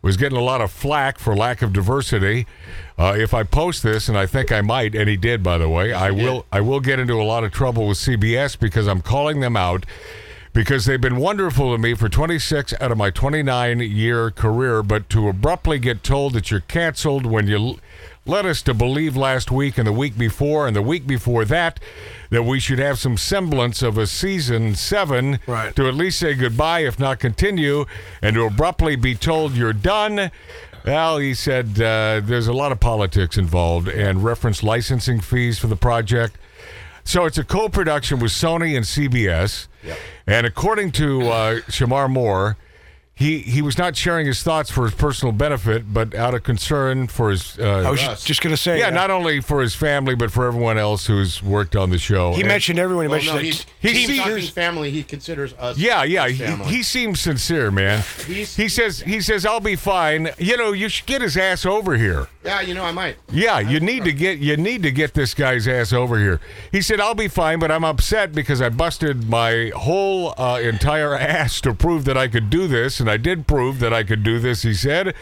was 0.00 0.16
getting 0.16 0.38
a 0.38 0.42
lot 0.42 0.60
of 0.60 0.70
flack 0.70 1.18
for 1.18 1.34
lack 1.34 1.60
of 1.60 1.72
diversity. 1.72 2.46
Uh, 2.96 3.14
if 3.18 3.34
I 3.34 3.42
post 3.42 3.82
this, 3.82 4.08
and 4.08 4.16
I 4.16 4.26
think 4.26 4.52
I 4.52 4.60
might, 4.60 4.94
and 4.94 5.08
he 5.08 5.16
did, 5.16 5.42
by 5.42 5.58
the 5.58 5.68
way, 5.68 5.92
I 5.92 6.12
will. 6.12 6.46
I 6.52 6.60
will 6.60 6.78
get 6.80 7.00
into 7.00 7.20
a 7.20 7.24
lot 7.24 7.42
of 7.42 7.50
trouble 7.52 7.88
with 7.88 7.98
CBS 7.98 8.54
because 8.58 8.86
I'm 8.86 9.00
calling 9.00 9.40
them 9.40 9.56
out 9.56 9.84
because 10.52 10.84
they've 10.86 11.00
been 11.00 11.16
wonderful 11.16 11.72
to 11.72 11.78
me 11.80 11.94
for 11.94 12.08
26 12.08 12.74
out 12.80 12.90
of 12.92 12.98
my 12.98 13.10
29 13.10 13.80
year 13.80 14.30
career, 14.30 14.82
but 14.82 15.08
to 15.10 15.28
abruptly 15.28 15.78
get 15.78 16.02
told 16.02 16.32
that 16.34 16.50
you're 16.50 16.60
canceled 16.60 17.26
when 17.26 17.46
you 17.46 17.78
led 18.26 18.44
us 18.44 18.60
to 18.62 18.74
believe 18.74 19.16
last 19.16 19.50
week 19.50 19.78
and 19.78 19.86
the 19.86 19.92
week 19.92 20.18
before 20.18 20.66
and 20.66 20.76
the 20.76 20.82
week 20.82 21.06
before 21.06 21.46
that 21.46 21.80
that 22.30 22.42
we 22.42 22.60
should 22.60 22.78
have 22.78 22.98
some 22.98 23.16
semblance 23.16 23.80
of 23.80 23.96
a 23.96 24.06
season 24.06 24.74
seven 24.74 25.38
Right. 25.46 25.74
to 25.76 25.88
at 25.88 25.94
least 25.94 26.18
say 26.18 26.34
goodbye, 26.34 26.80
if 26.80 26.98
not 26.98 27.20
continue, 27.20 27.86
and 28.20 28.34
to 28.34 28.42
abruptly 28.44 28.96
be 28.96 29.14
told 29.14 29.54
you're 29.54 29.72
done. 29.72 30.30
Well, 30.84 31.18
he 31.18 31.32
said 31.34 31.80
uh, 31.80 32.20
there's 32.22 32.46
a 32.48 32.52
lot 32.52 32.70
of 32.70 32.80
politics 32.80 33.36
involved 33.38 33.88
and 33.88 34.22
referenced 34.22 34.62
licensing 34.62 35.20
fees 35.20 35.58
for 35.58 35.66
the 35.66 35.76
project. 35.76 36.36
So 37.08 37.24
it's 37.24 37.38
a 37.38 37.42
co-production 37.44 38.18
with 38.18 38.32
Sony 38.32 38.76
and 38.76 38.84
CBS, 38.84 39.66
and 40.26 40.46
according 40.46 40.92
to 40.92 41.22
uh, 41.30 41.54
Shamar 41.60 42.06
Moore, 42.10 42.58
he 43.14 43.38
he 43.38 43.62
was 43.62 43.78
not 43.78 43.96
sharing 43.96 44.26
his 44.26 44.42
thoughts 44.42 44.70
for 44.70 44.84
his 44.84 44.92
personal 44.94 45.32
benefit, 45.32 45.90
but 45.90 46.14
out 46.14 46.34
of 46.34 46.42
concern 46.42 47.06
for 47.08 47.30
his. 47.30 47.58
Uh, 47.58 47.82
I 47.86 47.90
was 47.90 48.02
us. 48.02 48.24
just 48.24 48.42
going 48.42 48.54
to 48.54 48.60
say. 48.60 48.78
yeah, 48.80 48.88
uh, 48.88 48.90
not 48.90 49.10
only 49.10 49.40
for 49.40 49.62
his 49.62 49.74
family, 49.74 50.14
but 50.16 50.30
for 50.30 50.46
everyone 50.46 50.76
else 50.76 51.06
who's 51.06 51.42
worked 51.42 51.74
on 51.76 51.88
the 51.88 51.96
show. 51.96 52.34
He 52.34 52.42
And- 52.42 52.48
mentioned 52.48 52.78
everyone. 52.78 53.06
He 53.06 53.08
Well, 53.08 53.16
mentioned 53.16 53.36
no, 53.36 53.40
that 53.40 53.44
he's, 53.46 53.66
he 53.80 54.06
he's 54.06 54.24
sees- 54.42 54.50
family. 54.50 54.90
He 54.90 55.02
considers 55.02 55.54
us. 55.54 55.78
Yeah, 55.78 56.04
yeah. 56.04 56.28
his 56.28 56.38
He, 56.38 56.44
family. 56.44 56.66
he 56.68 56.82
seems 56.82 57.20
sincere, 57.20 57.70
man. 57.70 58.04
He's- 58.26 58.54
he 58.54 58.68
says 58.68 59.00
he 59.00 59.22
says 59.22 59.46
I'll 59.46 59.60
be 59.60 59.76
fine. 59.76 60.28
You 60.36 60.58
know, 60.58 60.72
you 60.72 60.90
should 60.90 61.06
get 61.06 61.22
his 61.22 61.38
ass 61.38 61.64
over 61.64 61.96
here. 61.96 62.28
Yeah, 62.44 62.60
you 62.60 62.72
know, 62.72 62.84
I 62.84 62.92
might. 62.92 63.16
Yeah, 63.32 63.58
you 63.58 63.80
need 63.80 64.04
to 64.04 64.12
get 64.12 64.38
you 64.38 64.56
need 64.56 64.82
to 64.84 64.92
get 64.92 65.14
this 65.14 65.34
guy's 65.34 65.66
ass 65.66 65.92
over 65.92 66.18
here. 66.18 66.40
He 66.70 66.80
said 66.82 67.00
I'll 67.00 67.14
be 67.14 67.28
fine, 67.28 67.58
but 67.58 67.70
I'm 67.70 67.84
upset 67.84 68.32
because 68.32 68.62
I 68.62 68.68
busted 68.68 69.28
my 69.28 69.72
whole 69.74 70.34
uh, 70.40 70.60
entire 70.60 71.14
ass 71.18 71.60
to 71.62 71.74
prove 71.74 72.04
that 72.04 72.16
I 72.16 72.28
could 72.28 72.48
do 72.48 72.68
this, 72.68 73.00
and 73.00 73.10
I 73.10 73.16
did 73.16 73.46
prove 73.46 73.80
that 73.80 73.92
I 73.92 74.04
could 74.04 74.22
do 74.22 74.38
this. 74.38 74.62
He 74.62 74.74
said, 74.74 75.14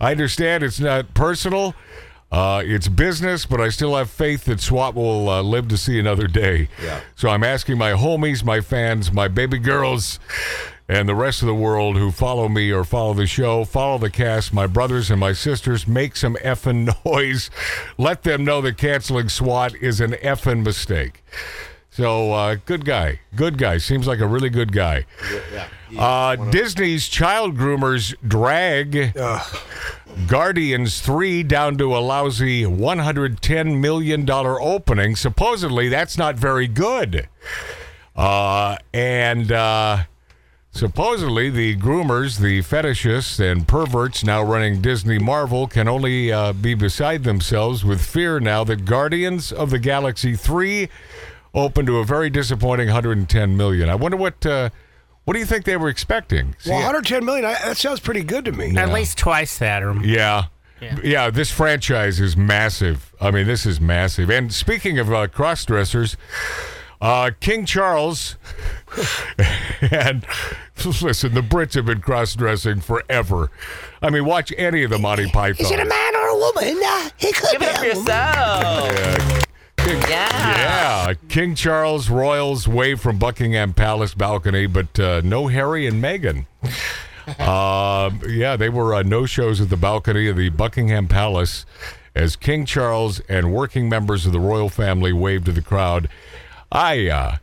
"I 0.00 0.10
understand 0.10 0.64
it's 0.64 0.80
not 0.80 1.14
personal." 1.14 1.74
Uh, 2.32 2.62
it's 2.64 2.88
business, 2.88 3.46
but 3.46 3.60
I 3.60 3.68
still 3.68 3.94
have 3.94 4.10
faith 4.10 4.46
that 4.46 4.58
SWAT 4.58 4.96
will 4.96 5.28
uh, 5.28 5.40
live 5.40 5.68
to 5.68 5.76
see 5.76 6.00
another 6.00 6.26
day. 6.26 6.68
Yeah. 6.82 7.00
So 7.14 7.28
I'm 7.28 7.44
asking 7.44 7.78
my 7.78 7.92
homies, 7.92 8.42
my 8.42 8.60
fans, 8.60 9.12
my 9.12 9.28
baby 9.28 9.58
girls, 9.58 10.18
and 10.88 11.08
the 11.08 11.14
rest 11.14 11.42
of 11.42 11.46
the 11.46 11.54
world 11.54 11.96
who 11.96 12.10
follow 12.10 12.48
me 12.48 12.70
or 12.70 12.84
follow 12.84 13.14
the 13.14 13.26
show, 13.26 13.64
follow 13.64 13.96
the 13.98 14.10
cast, 14.10 14.52
my 14.52 14.66
brothers 14.66 15.10
and 15.10 15.18
my 15.18 15.32
sisters, 15.32 15.88
make 15.88 16.14
some 16.16 16.36
effing 16.36 16.94
noise. 17.04 17.50
Let 17.96 18.22
them 18.22 18.44
know 18.44 18.60
that 18.60 18.76
canceling 18.76 19.28
SWAT 19.28 19.74
is 19.76 20.00
an 20.00 20.12
effing 20.12 20.62
mistake. 20.64 21.22
So, 21.90 22.32
uh, 22.32 22.56
good 22.66 22.84
guy. 22.84 23.20
Good 23.36 23.56
guy. 23.56 23.78
Seems 23.78 24.06
like 24.08 24.18
a 24.18 24.26
really 24.26 24.50
good 24.50 24.72
guy. 24.72 25.06
Yeah. 25.52 25.68
He- 25.88 25.96
Uh, 25.96 26.34
Disney's 26.50 27.08
child 27.08 27.56
groomers 27.56 28.14
drag 28.26 29.14
Guardians 30.26 31.00
3 31.00 31.44
down 31.44 31.78
to 31.78 31.96
a 31.96 31.98
lousy 31.98 32.64
$110 32.64 33.80
million 33.80 34.28
opening. 34.28 35.14
Supposedly, 35.16 35.88
that's 35.88 36.18
not 36.18 36.34
very 36.36 36.66
good. 36.66 37.28
Uh, 38.16 38.76
and 38.92 39.52
uh, 39.52 39.98
supposedly, 40.74 41.48
the 41.48 41.76
groomers, 41.76 42.38
the 42.38 42.60
fetishists, 42.60 43.40
and 43.40 43.66
perverts 43.66 44.24
now 44.24 44.42
running 44.42 44.80
Disney 44.82 45.18
Marvel 45.18 45.66
can 45.66 45.88
only 45.88 46.32
uh, 46.32 46.52
be 46.52 46.74
beside 46.74 47.24
themselves 47.24 47.84
with 47.84 48.04
fear 48.04 48.40
now 48.40 48.64
that 48.64 48.84
Guardians 48.84 49.52
of 49.52 49.70
the 49.70 49.78
Galaxy 49.78 50.36
3 50.36 50.88
opened 51.54 51.86
to 51.86 51.98
a 51.98 52.04
very 52.04 52.28
disappointing 52.28 52.88
110 52.88 53.56
million. 53.56 53.88
I 53.88 53.94
wonder 53.94 54.16
what. 54.16 54.44
Uh, 54.44 54.70
what 55.24 55.32
do 55.32 55.40
you 55.40 55.46
think 55.46 55.64
they 55.64 55.78
were 55.78 55.88
expecting? 55.88 56.54
See, 56.58 56.70
Well, 56.70 56.80
110 56.80 57.24
million. 57.24 57.46
I, 57.46 57.54
that 57.64 57.78
sounds 57.78 58.00
pretty 58.00 58.22
good 58.22 58.44
to 58.44 58.52
me. 58.52 58.76
At 58.76 58.92
least 58.92 59.16
twice 59.16 59.58
that. 59.58 59.82
Or, 59.82 59.94
Yeah. 60.04 60.46
Yeah. 60.80 60.98
yeah. 61.02 61.30
this 61.30 61.50
franchise 61.50 62.20
is 62.20 62.36
massive. 62.36 63.14
I 63.20 63.30
mean, 63.30 63.46
this 63.46 63.64
is 63.64 63.80
massive. 63.80 64.28
And 64.28 64.52
speaking 64.52 64.98
of 64.98 65.10
uh, 65.10 65.28
cross 65.28 65.64
dressers, 65.64 66.18
uh, 67.04 67.30
King 67.40 67.66
Charles, 67.66 68.36
and 69.80 70.24
listen, 70.84 71.34
the 71.34 71.40
Brits 71.42 71.74
have 71.74 71.86
been 71.86 72.00
cross 72.00 72.34
dressing 72.34 72.80
forever. 72.80 73.50
I 74.02 74.10
mean, 74.10 74.24
watch 74.24 74.52
any 74.56 74.82
of 74.84 74.90
the 74.90 74.98
Monty 74.98 75.28
Python. 75.30 75.64
Is 75.66 75.70
it 75.70 75.80
a 75.80 75.84
man 75.84 76.16
or 76.16 76.28
a 76.28 76.36
woman? 76.36 76.80
Uh, 76.84 77.08
he 77.16 77.32
could 77.32 77.50
Give 77.52 77.60
be 77.60 77.66
it 77.66 77.74
up 77.76 77.82
a 77.82 77.86
yourself. 77.86 78.06
Yeah. 78.98 79.40
King- 79.76 80.00
Yeah. 80.08 80.54
Yeah, 81.08 81.14
King 81.28 81.54
Charles 81.54 82.08
royals 82.08 82.66
wave 82.66 83.00
from 83.00 83.18
Buckingham 83.18 83.74
Palace 83.74 84.14
balcony, 84.14 84.66
but 84.66 84.98
uh, 84.98 85.20
no 85.22 85.48
Harry 85.48 85.86
and 85.86 86.02
Meghan. 86.02 86.46
Um 87.40 88.20
yeah, 88.28 88.54
they 88.56 88.68
were 88.68 88.94
uh, 88.94 89.02
no 89.02 89.24
shows 89.26 89.60
at 89.60 89.70
the 89.70 89.76
balcony 89.78 90.28
of 90.28 90.36
the 90.36 90.50
Buckingham 90.50 91.08
Palace 91.08 91.64
as 92.14 92.36
King 92.36 92.64
Charles 92.66 93.20
and 93.28 93.52
working 93.52 93.88
members 93.88 94.26
of 94.26 94.32
the 94.32 94.40
royal 94.40 94.68
family 94.68 95.12
waved 95.12 95.46
to 95.46 95.52
the 95.52 95.62
crowd. 95.62 96.08
I 96.74 97.08
uh, 97.08 97.36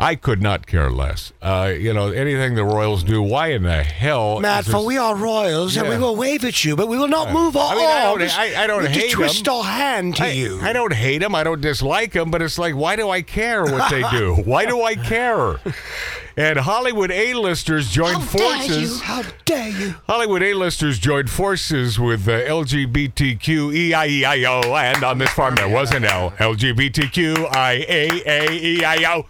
I 0.00 0.14
could 0.14 0.40
not 0.40 0.66
care 0.68 0.90
less. 0.90 1.32
Uh, 1.42 1.72
you 1.76 1.92
know, 1.92 2.08
anything 2.12 2.54
the 2.54 2.62
royals 2.62 3.02
do, 3.02 3.20
why 3.20 3.48
in 3.48 3.64
the 3.64 3.82
hell? 3.82 4.38
Matt, 4.38 4.64
for 4.64 4.86
we 4.86 4.96
are 4.96 5.16
royals, 5.16 5.76
and 5.76 5.88
we 5.88 5.98
will 5.98 6.14
wave 6.14 6.44
at 6.44 6.64
you, 6.64 6.76
but 6.76 6.86
we 6.86 6.96
will 6.96 7.08
not 7.08 7.32
move 7.32 7.56
our 7.56 7.72
I 7.72 7.74
mean, 7.74 7.84
I 7.84 8.02
don't-. 8.04 8.38
I- 8.38 8.62
I 8.62 8.66
don't 8.68 8.86
hate 8.86 9.02
just 9.10 9.14
twist 9.14 9.48
our 9.48 9.64
hand 9.64 10.16
to 10.16 10.24
I, 10.24 10.28
you. 10.28 10.60
I 10.62 10.72
don't 10.72 10.92
hate 10.92 11.18
them. 11.18 11.34
I 11.34 11.42
don't 11.42 11.60
dislike 11.60 12.12
them, 12.12 12.30
but 12.30 12.42
it's 12.42 12.58
like, 12.58 12.76
why 12.76 12.94
do 12.94 13.10
I 13.10 13.22
care 13.22 13.64
what 13.64 13.90
they 13.90 14.02
do? 14.10 14.34
why 14.44 14.66
do 14.66 14.82
I 14.82 14.94
care? 14.94 15.56
And 16.36 16.58
Hollywood 16.60 17.10
A-listers 17.10 17.90
joined 17.90 18.22
How 18.22 18.38
dare 18.38 18.56
you? 18.62 18.68
forces. 18.68 19.00
How 19.00 19.22
dare 19.44 19.68
you? 19.70 19.94
Hollywood 20.06 20.42
A-listers 20.44 21.00
joined 21.00 21.28
forces 21.28 21.98
with 21.98 22.28
uh, 22.28 22.42
LGBTQ 22.42 23.90
EIEIO, 23.90 24.64
and 24.80 25.02
on 25.02 25.18
this 25.18 25.30
farm 25.30 25.56
there 25.56 25.68
was 25.68 25.92
an 25.92 26.04
L. 26.04 26.30
LGBTQ 26.38 27.50
IAAEIO. 27.50 29.26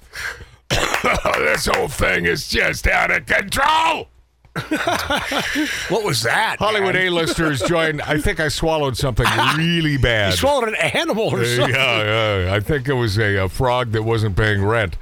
this 1.39 1.67
whole 1.67 1.89
thing 1.89 2.27
is 2.27 2.49
just 2.49 2.87
out 2.87 3.11
of 3.11 3.27
control. 3.27 4.09
What 5.89 6.05
was 6.05 6.23
that? 6.25 6.57
Hollywood? 6.59 6.97
A-listers 6.97 7.63
joined. 7.63 8.03
I 8.03 8.19
think 8.19 8.41
I 8.41 8.49
swallowed 8.49 8.97
something 8.97 9.25
really 9.57 9.97
bad. 9.99 10.33
You 10.33 10.37
swallowed 10.37 10.69
an 10.71 10.75
animal 10.75 11.29
or 11.29 11.41
Uh, 11.43 11.45
something. 11.45 11.75
yeah, 11.75 12.45
yeah, 12.47 12.55
I 12.55 12.59
think 12.61 12.89
it 12.89 12.95
was 12.95 13.19
a, 13.19 13.37
a 13.37 13.49
frog 13.49 13.93
that 13.93 14.03
wasn't 14.03 14.37
paying 14.37 14.65
rent 14.65 14.97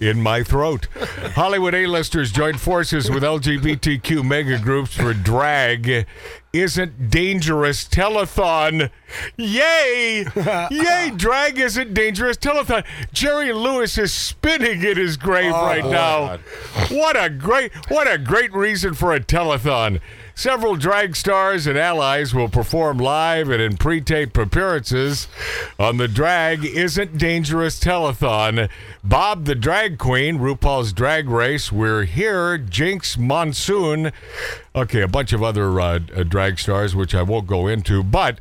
in 0.00 0.20
my 0.20 0.42
throat. 0.42 0.88
Hollywood 1.34 1.74
A-listers 1.74 2.32
joined 2.32 2.60
forces 2.60 3.08
with 3.08 3.22
LGBTQ 3.22 4.24
mega 4.26 4.58
groups 4.58 4.94
for 4.96 5.14
drag 5.14 6.06
isn't 6.60 7.10
dangerous 7.10 7.84
telethon. 7.84 8.90
Yay! 9.36 10.26
Yay! 10.70 11.12
Drag 11.16 11.58
isn't 11.58 11.94
dangerous 11.94 12.36
telethon. 12.36 12.84
Jerry 13.12 13.52
Lewis 13.52 13.98
is 13.98 14.12
spinning 14.12 14.82
in 14.82 14.96
his 14.96 15.16
grave 15.16 15.52
oh, 15.54 15.64
right 15.64 15.84
now. 15.84 16.38
What 16.90 17.22
a 17.22 17.30
great 17.30 17.72
what 17.90 18.10
a 18.10 18.18
great 18.18 18.52
reason 18.52 18.94
for 18.94 19.14
a 19.14 19.20
telethon. 19.20 20.00
Several 20.38 20.76
drag 20.76 21.16
stars 21.16 21.66
and 21.66 21.78
allies 21.78 22.34
will 22.34 22.50
perform 22.50 22.98
live 22.98 23.48
and 23.48 23.62
in 23.62 23.78
pre-taped 23.78 24.36
appearances 24.36 25.28
on 25.78 25.96
the 25.96 26.08
Drag 26.08 26.62
Isn't 26.62 27.16
Dangerous 27.16 27.80
telethon. 27.80 28.68
Bob 29.02 29.46
the 29.46 29.54
Drag 29.54 29.96
Queen, 29.96 30.38
RuPaul's 30.38 30.92
Drag 30.92 31.30
Race, 31.30 31.72
We're 31.72 32.04
Here, 32.04 32.58
Jinkx 32.58 33.16
Monsoon. 33.16 34.12
Okay, 34.74 35.00
a 35.00 35.08
bunch 35.08 35.32
of 35.32 35.42
other 35.42 35.80
uh, 35.80 36.00
uh, 36.14 36.22
drag 36.22 36.58
stars, 36.58 36.94
which 36.94 37.14
I 37.14 37.22
won't 37.22 37.46
go 37.46 37.66
into. 37.66 38.02
But 38.02 38.38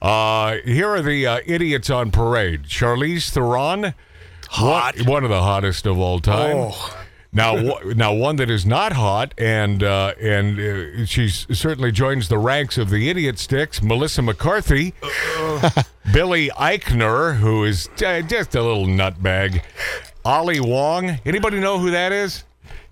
uh, 0.00 0.56
here 0.64 0.88
are 0.88 1.02
the 1.02 1.26
uh, 1.26 1.40
idiots 1.44 1.90
on 1.90 2.10
parade. 2.10 2.62
Charlize 2.62 3.28
Theron, 3.28 3.92
Hot. 4.48 4.96
One, 5.00 5.06
one 5.06 5.24
of 5.24 5.30
the 5.30 5.42
hottest 5.42 5.84
of 5.84 5.98
all 5.98 6.20
time. 6.20 6.56
Oh. 6.56 7.03
Now, 7.34 7.56
w- 7.62 7.94
now 7.94 8.14
one 8.14 8.36
that 8.36 8.48
is 8.48 8.64
not 8.64 8.92
hot, 8.92 9.34
and 9.36 9.82
uh, 9.82 10.14
and 10.20 10.58
uh, 10.58 11.04
she 11.04 11.28
certainly 11.28 11.92
joins 11.92 12.28
the 12.28 12.38
ranks 12.38 12.78
of 12.78 12.88
the 12.90 13.10
idiot 13.10 13.38
sticks. 13.38 13.82
Melissa 13.82 14.22
McCarthy, 14.22 14.94
Billy 16.12 16.48
Eichner, 16.50 17.36
who 17.36 17.64
is 17.64 17.88
uh, 18.04 18.22
just 18.22 18.54
a 18.54 18.62
little 18.62 18.86
nutbag. 18.86 19.62
Ali 20.24 20.60
Wong. 20.60 21.18
Anybody 21.26 21.60
know 21.60 21.78
who 21.78 21.90
that 21.90 22.12
is? 22.12 22.44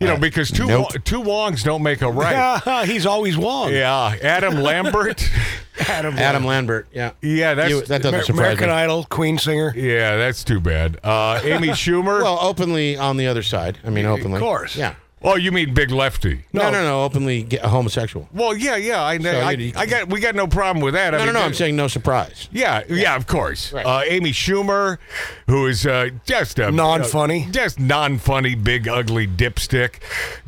You 0.03 0.09
know, 0.09 0.17
because 0.19 0.51
two 0.51 0.67
nope. 0.67 0.89
Wo- 0.95 1.01
two 1.05 1.23
Wongs 1.23 1.63
don't 1.65 1.83
make 1.83 2.03
a 2.03 2.11
right. 2.11 2.85
He's 2.87 3.07
always 3.07 3.37
Wong. 3.37 3.73
Yeah, 3.73 4.15
Adam 4.23 4.57
Lambert. 4.57 5.29
Adam, 5.89 6.19
Adam 6.19 6.45
Lambert. 6.45 6.87
Yeah. 6.93 7.13
Yeah, 7.23 7.55
that's 7.55 7.71
You- 7.71 7.81
that 7.83 8.03
doesn't 8.03 8.15
Amer- 8.15 8.25
surprise 8.25 8.41
American 8.41 8.69
me. 8.69 8.73
Idol, 8.75 9.05
Queen 9.05 9.39
singer. 9.39 9.73
yeah, 9.75 10.17
that's 10.17 10.45
too 10.45 10.61
bad. 10.61 10.99
Uh, 11.03 11.41
Amy 11.43 11.69
Schumer. 11.71 12.23
Well, 12.23 12.39
openly 12.41 12.97
on 12.97 13.17
the 13.17 13.27
other 13.27 13.43
side. 13.43 13.79
I 13.85 13.91
mean, 13.91 14.05
openly. 14.07 14.37
Of 14.37 14.43
course. 14.43 14.77
Yeah. 14.77 14.95
Oh, 15.25 15.37
you 15.37 15.53
mean 15.53 15.75
Big 15.75 15.91
Lefty? 15.91 16.45
No, 16.53 16.71
no, 16.71 16.83
no. 16.83 17.03
Openly 17.05 17.45
ge- 17.45 17.59
homosexual. 17.59 18.29
Well, 18.33 18.57
yeah, 18.57 18.77
yeah. 18.77 19.03
I, 19.03 19.19
So 19.19 19.31
I, 19.31 19.51
you- 19.53 19.73
I 19.77 19.87
got 19.87 20.09
we 20.09 20.21
got 20.21 20.35
no 20.35 20.47
problem 20.47 20.83
with 20.83 20.95
that. 20.95 21.15
I 21.15 21.19
No, 21.19 21.19
no, 21.19 21.25
mean, 21.27 21.35
no. 21.35 21.41
that- 21.41 21.47
I'm 21.47 21.55
saying 21.55 21.77
no 21.77 21.89
surprise. 21.89 22.49
Yeah, 22.53 22.83
yeah, 22.89 23.17
of 23.17 23.27
course. 23.27 23.73
Right. 23.73 23.85
Uh, 23.87 24.03
Amy 24.07 24.33
Schumer, 24.33 24.99
who 25.47 25.67
is 25.67 25.87
uh, 25.87 26.11
just 26.25 26.59
a 26.59 26.71
Non-funny. 26.71 27.47
uh, 27.49 27.53
just 27.53 27.79
non-funny, 27.81 28.55
big 28.55 28.89
ugly 28.89 29.27
dipstick. 29.27 29.97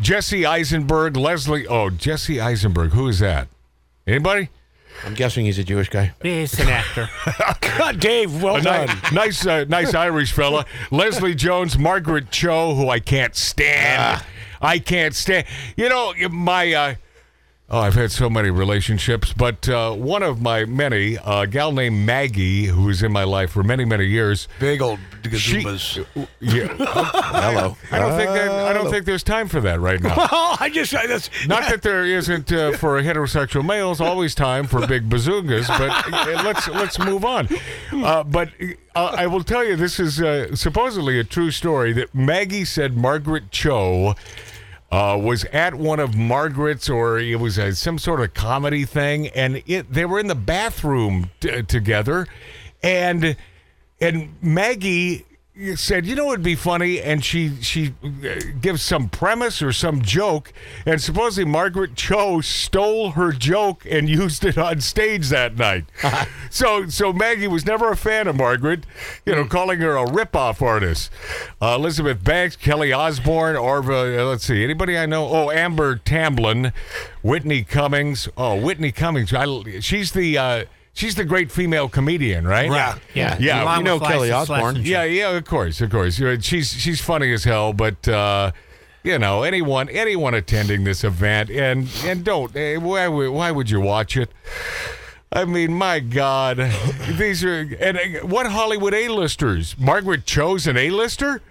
Jesse 0.01 0.45
Eisenberg, 0.47 1.17
Leslie. 1.17 1.67
Oh, 1.67 1.91
Jesse 1.91 2.41
Eisenberg. 2.41 2.91
Who 2.93 3.09
is 3.09 3.19
that? 3.21 3.49
Anybody? 4.07 4.51
I'm 5.05 5.15
guessing 5.15 5.45
he's 5.45 5.59
a 5.59 5.65
Jewish 5.65 5.89
guy. 5.89 6.13
He's 6.23 6.59
an 6.61 6.69
actor. 6.69 7.11
God, 7.79 7.99
Dave, 7.99 8.43
well 8.43 8.57
A 8.57 8.63
done. 8.63 8.87
nice, 8.87 9.13
nice, 9.13 9.47
uh, 9.47 9.65
nice 9.69 9.93
Irish 9.93 10.33
fella. 10.33 10.65
Leslie 10.93 11.35
Jones, 11.35 11.77
Margaret 11.77 12.31
Cho, 12.31 12.75
who 12.77 12.89
I 12.89 13.01
can't 13.01 13.35
stand. 13.35 14.23
I 14.65 14.79
can't 14.79 15.15
stand. 15.15 15.47
You 15.77 15.89
know, 15.89 16.15
my. 16.31 16.73
Uh, 16.73 16.95
oh, 17.69 17.81
I've 17.81 17.95
had 17.95 18.11
so 18.11 18.31
many 18.31 18.51
relationships, 18.51 19.33
but 19.35 19.69
uh, 19.69 19.93
one 19.93 20.23
of 20.23 20.41
my 20.41 20.65
many, 20.65 21.19
a 21.25 21.47
gal 21.47 21.71
named 21.71 22.07
Maggie, 22.07 22.65
who 22.67 22.85
was 22.85 23.03
in 23.03 23.13
my 23.13 23.25
life 23.25 23.51
for 23.51 23.63
many, 23.63 23.85
many 23.85 24.07
years. 24.07 24.49
Big 24.61 24.81
old 24.81 24.99
She, 25.33 25.63
gazoomas. 25.63 26.07
yeah, 26.41 26.69
Hello. 26.79 27.77
I 27.91 27.99
don't 27.99 28.17
think 28.17 28.31
that, 28.31 28.51
I 28.51 28.73
don't 28.73 28.91
think 28.91 29.05
there's 29.05 29.23
time 29.23 29.49
for 29.49 29.61
that 29.61 29.81
right 29.81 30.01
now. 30.03 30.15
Oh, 30.37 30.57
I 30.59 30.71
just 30.71 30.95
I, 30.95 31.07
that's 31.07 31.29
Not 31.47 31.69
that 31.69 31.83
there 31.83 32.05
isn't 32.05 32.51
uh, 32.53 32.73
for 32.77 33.01
heterosexual 33.03 33.65
males 33.65 34.01
always 34.01 34.35
time 34.35 34.67
for 34.67 34.87
big 34.87 35.09
bazookas, 35.09 35.69
but 35.69 35.91
uh, 36.13 36.43
let's 36.45 36.69
let's 36.69 36.99
move 36.99 37.25
on. 37.25 37.49
Uh, 37.93 38.25
but 38.25 38.51
uh, 38.95 39.15
I 39.17 39.27
will 39.27 39.45
tell 39.45 39.65
you, 39.65 39.77
this 39.77 40.01
is 40.01 40.21
uh, 40.23 40.55
supposedly 40.57 41.19
a 41.21 41.25
true 41.25 41.51
story 41.51 41.93
that 41.95 42.15
Maggie 42.15 42.65
said 42.65 42.97
Margaret 42.97 43.51
Cho. 43.51 44.15
Uh, 44.95 45.17
was 45.17 45.45
at 45.47 45.75
one 45.75 45.99
of 45.99 46.15
Margaret's, 46.15 46.89
or 46.89 47.19
it 47.19 47.41
was 47.41 47.59
a, 47.59 47.75
some 47.75 47.99
sort 47.99 48.21
of 48.21 48.33
comedy 48.33 48.85
thing, 48.85 49.27
and 49.31 49.61
it 49.67 49.93
they 49.93 50.05
were 50.05 50.21
in 50.21 50.29
the 50.29 50.37
bathroom 50.37 51.31
t- 51.41 51.65
together, 51.65 52.29
and 52.81 53.37
and 54.01 54.37
Maggie 54.41 55.27
said, 55.77 56.05
"You 56.05 56.17
know, 56.17 56.33
it'd 56.33 56.43
be 56.43 56.57
funny," 56.57 57.01
and 57.01 57.25
she 57.25 57.53
she 57.63 57.95
uh, 58.03 58.41
gives 58.61 58.83
some 58.83 59.09
premise 59.09 59.63
or 59.63 59.73
some 59.73 60.03
joke, 60.03 60.53
and 60.85 61.01
supposedly 61.01 61.49
Margaret 61.49 61.95
Cho 61.95 62.41
stole 62.41 63.13
her 63.13 63.31
joke 63.31 63.87
and 63.89 64.09
used 64.25 64.45
it 64.45 64.59
on 64.59 64.81
stage 64.81 65.29
that 65.29 65.57
night. 65.57 65.85
so 66.51 66.89
so 66.89 67.13
Maggie 67.13 67.47
was 67.47 67.65
never 67.65 67.91
a 67.91 67.97
fan 67.97 68.27
of 68.27 68.37
Margaret, 68.37 68.85
you 69.25 69.35
know, 69.35 69.45
calling 69.45 69.81
her 69.81 69.97
a 69.97 70.05
ripoff 70.05 70.61
artist. 70.61 71.11
Uh, 71.63 71.77
Elizabeth 71.77 72.25
Banks, 72.25 72.57
Kelly 72.57 72.93
Osbourne, 72.93 73.55
Orva. 73.55 74.19
Uh, 74.19 74.29
let's 74.29 74.45
see, 74.45 74.65
anybody 74.65 74.99
I 74.99 75.07
know? 75.07 75.27
Oh, 75.29 75.51
Amber 75.51 75.97
Tamblyn, 75.97 76.73
Whitney 77.23 77.63
Cummings. 77.63 78.29
Oh, 78.37 78.61
Whitney 78.61 78.91
Cummings. 78.91 79.33
I, 79.33 79.47
she's 79.81 80.13
the. 80.13 80.37
Uh, 80.37 80.65
She's 80.95 81.17
the 81.17 81.25
great 81.25 81.51
female 81.51 81.89
comedian, 81.89 82.47
right? 82.47 82.71
Yeah. 82.71 82.95
Yeah, 83.15 83.37
Yeah, 83.41 83.63
Along 83.65 83.79
you 83.79 83.85
know 83.85 83.99
Kelly 84.01 84.31
License 84.31 84.51
Osbourne. 84.51 84.77
Yeah, 84.85 85.03
yeah, 85.05 85.31
of 85.37 85.45
course, 85.45 85.81
of 85.81 85.91
course. 85.91 86.21
She's 86.41 86.73
she's 86.73 87.01
funny 87.01 87.33
as 87.33 87.43
hell, 87.45 87.73
but 87.73 88.07
uh, 88.09 88.53
you 89.03 89.19
know, 89.19 89.43
anyone 89.43 89.89
anyone 89.89 90.35
attending 90.35 90.85
this 90.85 91.03
event 91.05 91.51
and 91.51 91.89
and 92.05 92.25
don't 92.25 92.55
eh, 92.57 92.77
why 92.77 93.09
would- 93.09 93.31
why 93.31 93.51
would 93.51 93.69
you 93.71 93.81
watch 93.81 94.17
it? 94.17 94.31
I 95.33 95.45
mean, 95.45 95.73
my 95.73 95.99
God, 95.99 96.59
these 97.19 97.43
are 97.45 97.69
and 97.81 97.99
uh, 97.99 98.27
what 98.27 98.47
Hollywood 98.47 98.95
A-listers? 98.95 99.77
Margaret 99.77 100.25
Cho's 100.27 100.69
an 100.69 100.77
A-lister. 100.77 101.43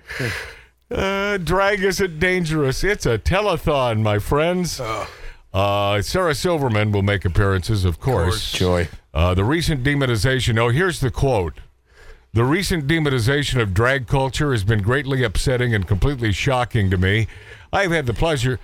Uh, 0.89 1.37
drag 1.37 1.83
isn't 1.83 2.19
dangerous. 2.19 2.83
It's 2.83 3.05
a 3.05 3.17
telethon, 3.17 4.01
my 4.03 4.19
friends. 4.19 4.79
Uh, 4.79 5.05
Sarah 5.53 6.33
Silverman 6.35 6.91
will 6.91 7.03
make 7.03 7.25
appearances, 7.25 7.85
of 7.85 7.99
course. 7.99 8.51
Joy. 8.53 8.87
Uh, 9.13 9.33
the 9.33 9.43
recent 9.43 9.83
demonization. 9.83 10.57
Oh, 10.57 10.69
here's 10.69 10.99
the 10.99 11.11
quote. 11.11 11.59
The 12.33 12.43
recent 12.43 12.87
demonization 12.87 13.61
of 13.61 13.75
drag 13.75 14.07
culture 14.07 14.51
has 14.53 14.63
been 14.63 14.81
greatly 14.81 15.23
upsetting 15.23 15.73
and 15.75 15.87
completely 15.87 16.31
shocking 16.31 16.89
to 16.89 16.97
me. 16.97 17.27
I've 17.71 17.91
had 17.91 18.07
the 18.07 18.13
pleasure. 18.13 18.59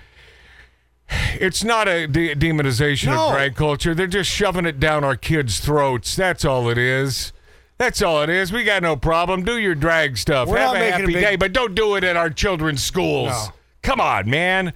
It's 1.34 1.62
not 1.62 1.86
a 1.86 2.06
de- 2.08 2.34
demonization 2.34 3.06
No. 3.14 3.28
of 3.28 3.32
drag 3.34 3.54
culture. 3.54 3.94
They're 3.94 4.06
just 4.08 4.30
shoving 4.30 4.66
it 4.66 4.80
down 4.80 5.04
our 5.04 5.16
kids' 5.16 5.60
throats. 5.60 6.16
That's 6.16 6.44
all 6.44 6.68
it 6.68 6.78
is. 6.78 7.32
That's 7.78 8.02
all 8.02 8.22
it 8.22 8.28
is. 8.28 8.52
We 8.52 8.64
got 8.64 8.82
no 8.82 8.96
problem. 8.96 9.44
Do 9.44 9.56
your 9.58 9.74
drag 9.76 10.18
stuff. 10.18 10.48
We're 10.48 10.58
Have 10.58 10.70
a 10.72 10.74
making 10.74 10.88
a 10.88 10.92
happy 11.00 11.12
big- 11.14 11.22
day, 11.22 11.36
but 11.36 11.52
don't 11.52 11.74
do 11.74 11.94
it 11.94 12.02
at 12.04 12.16
our 12.16 12.30
children's 12.30 12.82
schools. 12.82 13.30
No. 13.30 13.52
Come 13.82 14.00
on, 14.00 14.28
man. 14.28 14.72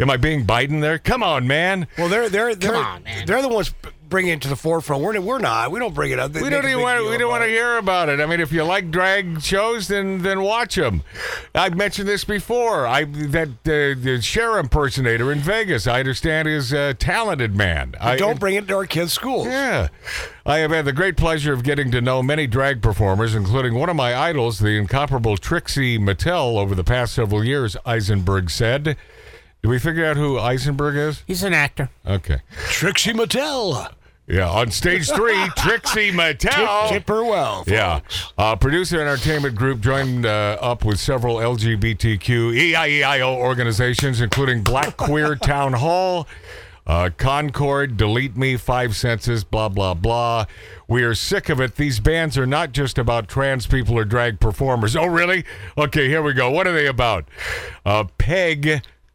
Am 0.00 0.10
I 0.10 0.16
being 0.16 0.46
Biden 0.46 0.80
there? 0.80 0.98
Come 0.98 1.22
on, 1.22 1.46
man. 1.46 1.86
well, 1.98 2.08
they're 2.08 2.28
they're 2.28 2.54
they're 2.54 2.74
on, 2.74 3.02
man. 3.02 3.26
they're 3.26 3.42
the 3.42 3.48
ones 3.48 3.74
bringing 4.10 4.32
it 4.32 4.42
to 4.42 4.48
the 4.48 4.56
forefront. 4.56 5.02
We're 5.02 5.18
we're 5.20 5.38
not. 5.38 5.70
We 5.70 5.78
don't 5.78 5.94
bring 5.94 6.10
it 6.10 6.18
up. 6.18 6.32
They 6.32 6.42
We 6.42 6.50
don't 6.50 6.64
even 6.66 6.80
want. 6.80 7.08
We 7.08 7.16
don't 7.16 7.30
want 7.30 7.44
to 7.44 7.48
hear 7.48 7.78
about 7.78 8.08
it. 8.08 8.20
I 8.20 8.26
mean, 8.26 8.40
if 8.40 8.52
you 8.52 8.64
like 8.64 8.90
drag 8.90 9.40
shows, 9.40 9.88
then 9.88 10.22
then 10.22 10.42
watch 10.42 10.74
them. 10.74 11.02
I've 11.54 11.76
mentioned 11.76 12.08
this 12.08 12.24
before. 12.24 12.86
I 12.86 13.04
that 13.04 13.48
uh, 13.48 14.00
the 14.02 14.20
Cher 14.20 14.58
impersonator 14.58 15.32
in 15.32 15.38
Vegas. 15.38 15.86
I 15.86 16.00
understand 16.00 16.48
is 16.48 16.72
a 16.72 16.92
talented 16.94 17.56
man. 17.56 17.94
I 18.00 18.16
Don't 18.16 18.40
bring 18.40 18.56
it 18.56 18.68
to 18.68 18.74
our 18.74 18.86
kids' 18.86 19.12
schools. 19.12 19.46
Yeah. 19.46 19.88
I 20.44 20.58
have 20.58 20.72
had 20.72 20.84
the 20.84 20.92
great 20.92 21.16
pleasure 21.16 21.52
of 21.52 21.62
getting 21.62 21.90
to 21.92 22.00
know 22.00 22.22
many 22.22 22.46
drag 22.46 22.82
performers, 22.82 23.34
including 23.34 23.74
one 23.74 23.88
of 23.88 23.96
my 23.96 24.16
idols, 24.16 24.58
the 24.58 24.70
incomparable 24.70 25.36
Trixie 25.36 25.98
Mattel, 25.98 26.58
over 26.58 26.74
the 26.74 26.82
past 26.82 27.14
several 27.14 27.44
years, 27.44 27.76
Eisenberg 27.86 28.50
said. 28.50 28.96
Did 29.62 29.68
we 29.68 29.78
figure 29.78 30.06
out 30.06 30.16
who 30.16 30.38
Eisenberg 30.38 30.96
is? 30.96 31.22
He's 31.26 31.42
an 31.42 31.52
actor. 31.52 31.90
Okay. 32.06 32.40
Trixie 32.68 33.12
Mattel. 33.12 33.92
Yeah, 34.26 34.48
on 34.48 34.70
stage 34.70 35.08
three, 35.10 35.48
Trixie 35.56 36.12
Mattel. 36.12 36.88
Tip 36.88 37.08
her 37.08 37.24
well. 37.24 37.64
Yeah. 37.66 38.00
Uh, 38.38 38.54
Producer 38.54 39.00
Entertainment 39.00 39.56
Group 39.56 39.80
joined 39.80 40.24
uh, 40.24 40.56
up 40.60 40.84
with 40.84 41.00
several 41.00 41.36
LGBTQ 41.36 42.54
EIEIO 42.54 43.36
organizations, 43.36 44.20
including 44.20 44.62
Black 44.62 44.96
Queer 44.96 45.34
Town 45.42 45.72
Hall, 45.72 46.28
uh, 46.86 47.10
Concord, 47.16 47.96
Delete 47.96 48.36
Me, 48.36 48.56
Five 48.56 48.94
Senses, 48.94 49.42
blah, 49.42 49.68
blah, 49.68 49.94
blah. 49.94 50.46
We 50.86 51.02
are 51.02 51.14
sick 51.14 51.48
of 51.48 51.60
it. 51.60 51.74
These 51.74 51.98
bands 51.98 52.38
are 52.38 52.46
not 52.46 52.70
just 52.70 52.98
about 52.98 53.26
trans 53.26 53.66
people 53.66 53.98
or 53.98 54.04
drag 54.04 54.38
performers. 54.38 54.94
Oh, 54.94 55.06
really? 55.06 55.44
Okay, 55.76 56.08
here 56.08 56.22
we 56.22 56.34
go. 56.34 56.50
What 56.50 56.68
are 56.68 56.72
they 56.72 56.86
about? 56.86 57.26
Uh, 57.84 58.04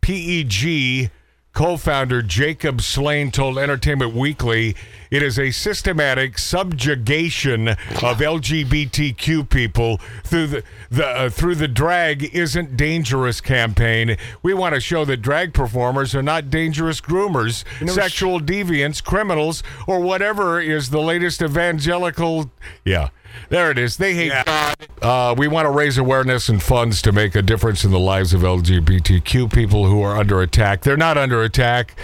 PEG, 0.06 1.10
co 1.56 1.78
founder 1.78 2.22
Jacob 2.22 2.80
Slane 2.82 3.32
told 3.32 3.58
Entertainment 3.58 4.13
Weekly 4.13 4.76
it 5.10 5.24
is 5.24 5.39
a 5.39 5.50
systematic 5.50 6.38
subjugation 6.38 7.70
of 7.70 8.20
LGBTQ 8.20 9.50
people 9.50 9.98
through 10.24 10.46
the, 10.46 10.63
the 10.91 11.08
uh, 11.08 11.30
through 11.32 11.56
the 11.56 11.68
drag 11.68 12.36
isn't 12.36 12.78
dangerous 12.78 13.41
campaign. 13.41 14.15
We 14.44 14.54
want 14.54 14.76
to 14.76 14.80
show 14.80 15.06
that 15.06 15.24
drag 15.24 15.56
performers 15.56 16.13
are 16.13 16.22
not 16.22 16.52
dangerous 16.52 17.02
groomers, 17.02 17.63
sexual 17.89 18.39
deviants, 18.39 19.04
criminals, 19.04 19.63
or 19.88 20.02
whatever 20.02 20.62
is 20.62 20.91
the 20.91 21.02
latest 21.02 21.41
evangelical. 21.41 22.52
Yeah. 22.84 23.10
There 23.50 23.71
it 23.71 23.78
is. 23.78 23.98
They 23.98 24.13
hate 24.13 24.34
God. 24.45 24.76
Uh, 25.02 25.36
we 25.38 25.48
want 25.48 25.65
to 25.65 25.71
raise 25.71 25.98
awareness 25.98 26.50
and 26.50 26.62
funds 26.62 27.02
to 27.04 27.12
make 27.12 27.36
a 27.36 27.41
difference 27.41 27.84
in 27.84 27.91
the 27.91 28.00
lives 28.00 28.34
of 28.34 28.41
LGBTQ 28.41 29.52
people 29.54 29.88
who 29.88 30.02
are 30.02 30.17
under 30.17 30.41
attack. 30.41 30.82
They're 30.82 30.98
not 30.98 31.17
under 31.17 31.43
attack. 31.43 31.95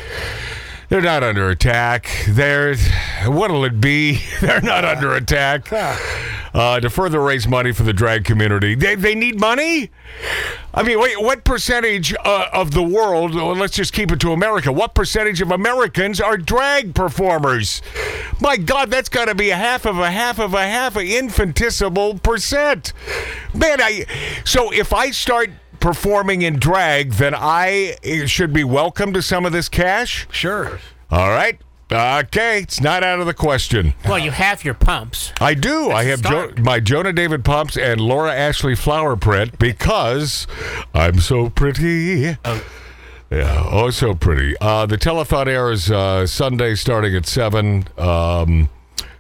They're 0.92 1.00
not 1.00 1.24
under 1.24 1.50
attack. 1.50 2.10
They're 2.28 2.76
what'll 3.26 3.64
it 3.64 3.80
be? 3.80 4.20
They're 4.42 4.60
not 4.60 4.84
under 4.84 5.14
attack. 5.14 5.72
Uh, 6.54 6.82
to 6.82 6.90
further 6.90 7.22
raise 7.22 7.48
money 7.48 7.72
for 7.72 7.84
the 7.84 7.94
drag 7.94 8.26
community, 8.26 8.76
they, 8.76 8.96
they 8.96 9.16
need 9.16 9.40
money. 9.40 9.90
I 10.74 10.84
mean, 10.84 11.00
wait, 11.00 11.22
what 11.22 11.46
percentage 11.46 12.14
uh, 12.26 12.48
of 12.52 12.72
the 12.72 12.84
world? 12.84 13.34
well, 13.34 13.56
Let's 13.56 13.74
just 13.74 13.94
keep 13.94 14.12
it 14.12 14.20
to 14.20 14.34
America. 14.34 14.70
What 14.70 14.94
percentage 14.94 15.40
of 15.40 15.50
Americans 15.50 16.20
are 16.20 16.36
drag 16.36 16.94
performers? 16.94 17.82
My 18.42 18.58
God, 18.58 18.92
that's 18.92 19.08
got 19.08 19.30
to 19.30 19.36
be 19.36 19.50
a 19.50 19.56
half 19.56 19.86
of 19.86 19.98
a 19.98 20.12
half 20.12 20.40
of 20.40 20.54
a 20.54 20.68
half, 20.68 20.98
an 20.98 21.08
infinitesimal 21.08 22.20
percent. 22.20 22.92
Man, 23.54 23.80
I 23.80 24.06
so 24.44 24.74
if 24.74 24.92
I 24.92 25.12
start 25.12 25.52
performing 25.82 26.44
in 26.44 26.58
drag, 26.60 27.14
then 27.14 27.34
I 27.36 27.98
should 28.26 28.54
be 28.54 28.64
welcome 28.64 29.12
to 29.14 29.22
some 29.22 29.46
of 29.46 29.52
this 29.52 29.68
cash. 29.68 30.28
Sure. 30.32 30.80
All 31.10 31.30
right. 31.30 31.60
Okay, 31.92 32.60
it's 32.60 32.80
not 32.80 33.04
out 33.04 33.20
of 33.20 33.26
the 33.26 33.34
question. 33.34 33.94
Well, 34.06 34.18
you 34.18 34.32
have 34.32 34.64
your 34.64 34.76
pumps. 34.76 35.34
I 35.42 35.54
do. 35.56 35.92
I 35.92 36.06
have 36.06 36.22
jo- 36.22 36.54
my 36.58 36.80
Jonah 36.80 37.12
David 37.12 37.44
pumps 37.44 37.76
and 37.76 38.00
Laura 38.00 38.34
Ashley 38.34 38.76
flower 38.76 39.18
print 39.18 39.60
because 39.60 40.48
I'm 40.94 41.20
so 41.20 41.50
pretty. 41.50 42.38
Yeah, 43.30 43.68
oh, 43.70 43.90
so 43.90 44.14
pretty. 44.14 44.56
Uh, 44.62 44.86
the 44.86 44.98
telethon 44.98 45.48
airs 45.48 45.92
uh, 45.92 46.26
Sunday 46.28 46.76
starting 46.76 47.14
at 47.14 47.26
7. 47.26 47.86
Um, 47.98 48.70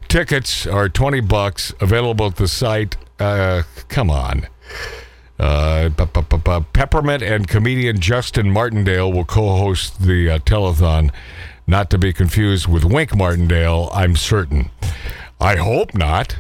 tickets 0.07 0.65
are 0.65 0.87
20 0.87 1.19
bucks, 1.21 1.73
available 1.81 2.27
at 2.27 2.35
the 2.37 2.47
site. 2.47 2.95
Uh, 3.19 3.63
come 3.89 4.09
on. 4.09 4.47
Uh, 5.41 5.89
Peppermint 6.73 7.23
and 7.23 7.47
comedian 7.47 7.99
Justin 7.99 8.51
Martindale 8.51 9.11
will 9.11 9.25
co 9.25 9.57
host 9.57 10.03
the 10.03 10.29
uh, 10.29 10.39
telethon, 10.39 11.11
not 11.65 11.89
to 11.89 11.97
be 11.97 12.13
confused 12.13 12.67
with 12.67 12.85
Wink 12.85 13.15
Martindale, 13.15 13.89
I'm 13.91 14.15
certain. 14.15 14.69
I 15.39 15.55
hope 15.55 15.95
not. 15.95 16.37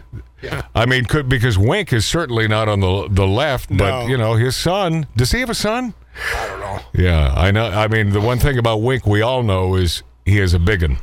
I 0.75 0.85
mean, 0.85 1.05
could 1.05 1.27
because 1.27 1.57
Wink 1.57 1.91
is 1.91 2.05
certainly 2.05 2.47
not 2.47 2.67
on 2.67 2.79
the 2.79 3.07
the 3.09 3.27
left, 3.27 3.75
but 3.75 4.07
you 4.07 4.17
know 4.17 4.35
his 4.35 4.55
son. 4.55 5.07
Does 5.15 5.31
he 5.31 5.39
have 5.39 5.49
a 5.49 5.55
son? 5.55 5.95
I 6.35 6.47
don't 6.47 6.59
know. 6.59 6.79
Yeah, 6.93 7.33
I 7.35 7.49
know. 7.51 7.65
I 7.65 7.87
mean, 7.87 8.11
the 8.11 8.21
one 8.21 8.37
thing 8.37 8.57
about 8.57 8.81
Wink 8.81 9.07
we 9.07 9.21
all 9.21 9.41
know 9.41 9.75
is 9.75 10.03
he 10.25 10.39
is 10.39 10.53
a 10.53 10.59
biggin. 10.59 10.97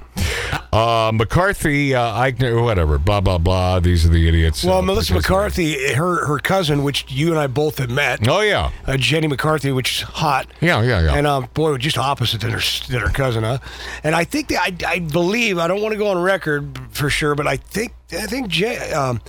Uh, 0.72 1.10
McCarthy, 1.14 1.94
uh, 1.94 2.00
Eichner, 2.22 2.62
whatever, 2.62 2.98
blah 2.98 3.20
blah 3.20 3.38
blah. 3.38 3.80
These 3.80 4.04
are 4.06 4.10
the 4.10 4.28
idiots. 4.28 4.64
Well, 4.64 4.78
uh, 4.78 4.82
Melissa. 4.82 5.14
McCarthy, 5.14 5.94
her 5.94 6.26
her 6.26 6.38
cousin, 6.38 6.82
which 6.82 7.10
you 7.10 7.30
and 7.30 7.38
I 7.38 7.46
both 7.46 7.78
have 7.78 7.90
met, 7.90 8.26
Oh 8.28 8.40
yeah, 8.40 8.70
uh, 8.86 8.96
Jenny 8.96 9.26
McCarthy, 9.28 9.72
which 9.72 9.98
is 9.98 10.02
hot. 10.02 10.46
yeah, 10.60 10.82
yeah, 10.82 11.00
yeah. 11.00 11.14
And 11.14 11.26
um, 11.26 11.48
boy, 11.54 11.76
just 11.78 11.96
opposite 11.98 12.40
than 12.42 12.50
her 12.50 12.60
than 12.88 13.00
her 13.00 13.08
cousin, 13.08 13.44
huh? 13.44 13.58
And 14.04 14.14
I 14.14 14.24
think 14.24 14.48
that 14.48 14.60
I, 14.60 14.74
I 14.86 14.98
believe 14.98 15.58
I 15.58 15.68
don't 15.68 15.80
want 15.82 15.92
to 15.92 15.98
go 15.98 16.08
on 16.08 16.18
record 16.18 16.78
for 16.90 17.08
sure, 17.10 17.34
but 17.34 17.46
I 17.46 17.56
think 17.56 17.92
I 18.12 18.26
think 18.26 18.48
Jen, 18.48 18.92
um, 18.94 19.20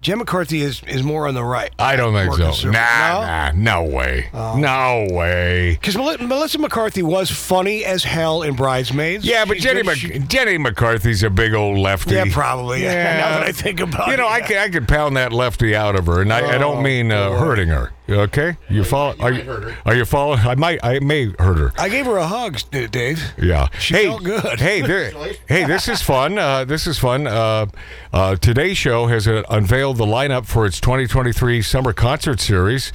Jen 0.00 0.18
McCarthy 0.18 0.60
is 0.62 0.80
is 0.86 1.02
more 1.02 1.26
on 1.26 1.34
the 1.34 1.42
right. 1.42 1.70
I 1.78 1.96
don't 1.96 2.14
think 2.14 2.32
so. 2.32 2.38
conservative. 2.44 2.72
Nah, 2.72 3.20
No? 3.20 3.26
nah, 3.26 3.82
no 3.82 3.90
way, 3.96 4.28
no 4.32 5.08
way. 5.10 5.72
Because 5.72 5.96
Melissa 5.96 6.58
McCarthy 6.58 7.02
was 7.02 7.30
funny 7.32 7.84
as 7.84 8.04
hell 8.04 8.42
in 8.42 8.54
Bridesmaids. 8.54 9.24
Yeah, 9.24 9.44
but 9.44 9.56
She's 9.56 9.64
Jenny, 9.64 9.94
she- 9.96 10.18
Jenny 10.20 10.56
McCarthy's 10.56 11.24
a 11.24 11.30
big 11.30 11.52
old 11.52 11.78
lefty. 11.78 12.14
yeah, 12.14 12.26
probably. 12.30 12.84
Yeah. 12.84 13.16
now 13.18 13.30
that 13.40 13.42
I 13.48 13.52
think 13.52 13.80
about 13.80 14.08
it. 14.08 14.12
You 14.12 14.16
know, 14.18 14.28
I 14.28 14.40
could 14.40 14.56
I 14.58 14.68
could 14.68 14.86
pound 14.86 15.16
that 15.16 15.32
lefty 15.32 15.74
out 15.74 15.96
of 15.96 16.06
her, 16.06 16.22
and 16.22 16.32
I, 16.32 16.54
I 16.54 16.58
don't 16.58 16.78
Oh, 16.78 16.82
mean 16.82 17.10
uh, 17.10 17.32
hurting 17.38 17.68
her. 17.68 17.92
Okay, 18.10 18.56
you 18.70 18.84
follow? 18.84 19.14
Are 19.20 19.30
you 19.32 19.42
hurt 19.42 19.64
her. 19.64 19.76
are 19.84 19.94
you 19.94 20.06
following? 20.06 20.38
I 20.38 20.54
might 20.54 20.78
I 20.82 20.98
may 21.00 21.26
hurt 21.38 21.58
her. 21.58 21.72
I 21.76 21.90
gave 21.90 22.06
her 22.06 22.16
a 22.16 22.26
hug, 22.26 22.58
Dave. 22.70 23.20
Yeah. 23.36 23.68
She 23.78 23.94
hey, 23.94 24.04
felt 24.06 24.22
good. 24.24 24.60
Hey, 24.60 24.80
there, 24.80 25.10
hey, 25.46 25.64
this 25.64 25.88
is 25.88 26.00
fun. 26.00 26.38
Uh, 26.38 26.64
this 26.64 26.86
is 26.86 26.98
fun. 26.98 27.26
Uh, 27.26 27.66
uh, 28.12 28.36
today's 28.36 28.78
show 28.78 29.08
has 29.08 29.28
uh, 29.28 29.42
unveiled 29.88 29.96
the 29.96 30.12
lineup 30.14 30.46
for 30.46 30.66
its 30.66 30.80
2023 30.80 31.62
summer 31.62 31.92
concert 31.92 32.40
series, 32.40 32.92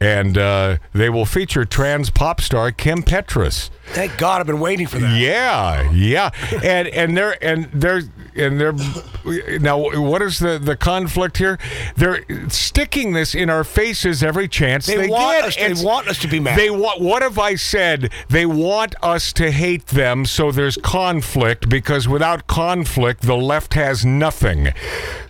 and 0.00 0.36
uh, 0.36 0.76
they 0.92 1.08
will 1.08 1.24
feature 1.26 1.64
trans 1.64 2.10
pop 2.10 2.40
star 2.40 2.70
Kim 2.72 3.02
Petras. 3.02 3.70
Thank 3.88 4.18
God, 4.18 4.40
I've 4.40 4.48
been 4.48 4.58
waiting 4.58 4.88
for 4.88 4.98
that. 4.98 5.16
Yeah, 5.20 5.88
yeah, 5.92 6.30
and 6.64 6.88
and 6.88 7.16
they're 7.16 7.42
and 7.42 7.68
they're 7.72 8.02
and 8.34 8.60
they're 8.60 9.60
now. 9.60 9.78
What 9.78 10.22
is 10.22 10.40
the 10.40 10.58
the 10.58 10.76
conflict 10.76 11.38
here? 11.38 11.56
They're 11.94 12.24
sticking 12.48 13.12
this 13.12 13.32
in 13.36 13.48
our 13.48 13.62
faces 13.62 14.24
every 14.24 14.48
chance 14.48 14.86
They 14.86 14.96
they, 14.96 15.08
want 15.08 15.38
get. 15.38 15.44
us- 15.44 15.56
they 15.78 15.84
want 15.86 16.08
us 16.08 16.18
to 16.18 16.26
be 16.28 16.40
mad. 16.40 16.58
They 16.58 16.68
want. 16.68 17.00
What 17.00 17.22
have 17.22 17.38
I 17.38 17.54
said? 17.54 18.10
They 18.28 18.44
want 18.44 18.96
us 19.04 19.32
to 19.34 19.52
hate 19.52 19.86
them, 19.86 20.26
so 20.26 20.50
there's 20.50 20.76
conflict 20.78 21.68
because 21.68 22.08
without 22.08 22.48
conflict, 22.48 23.22
the 23.22 23.36
left 23.36 23.74
has 23.74 24.04
nothing. 24.04 24.72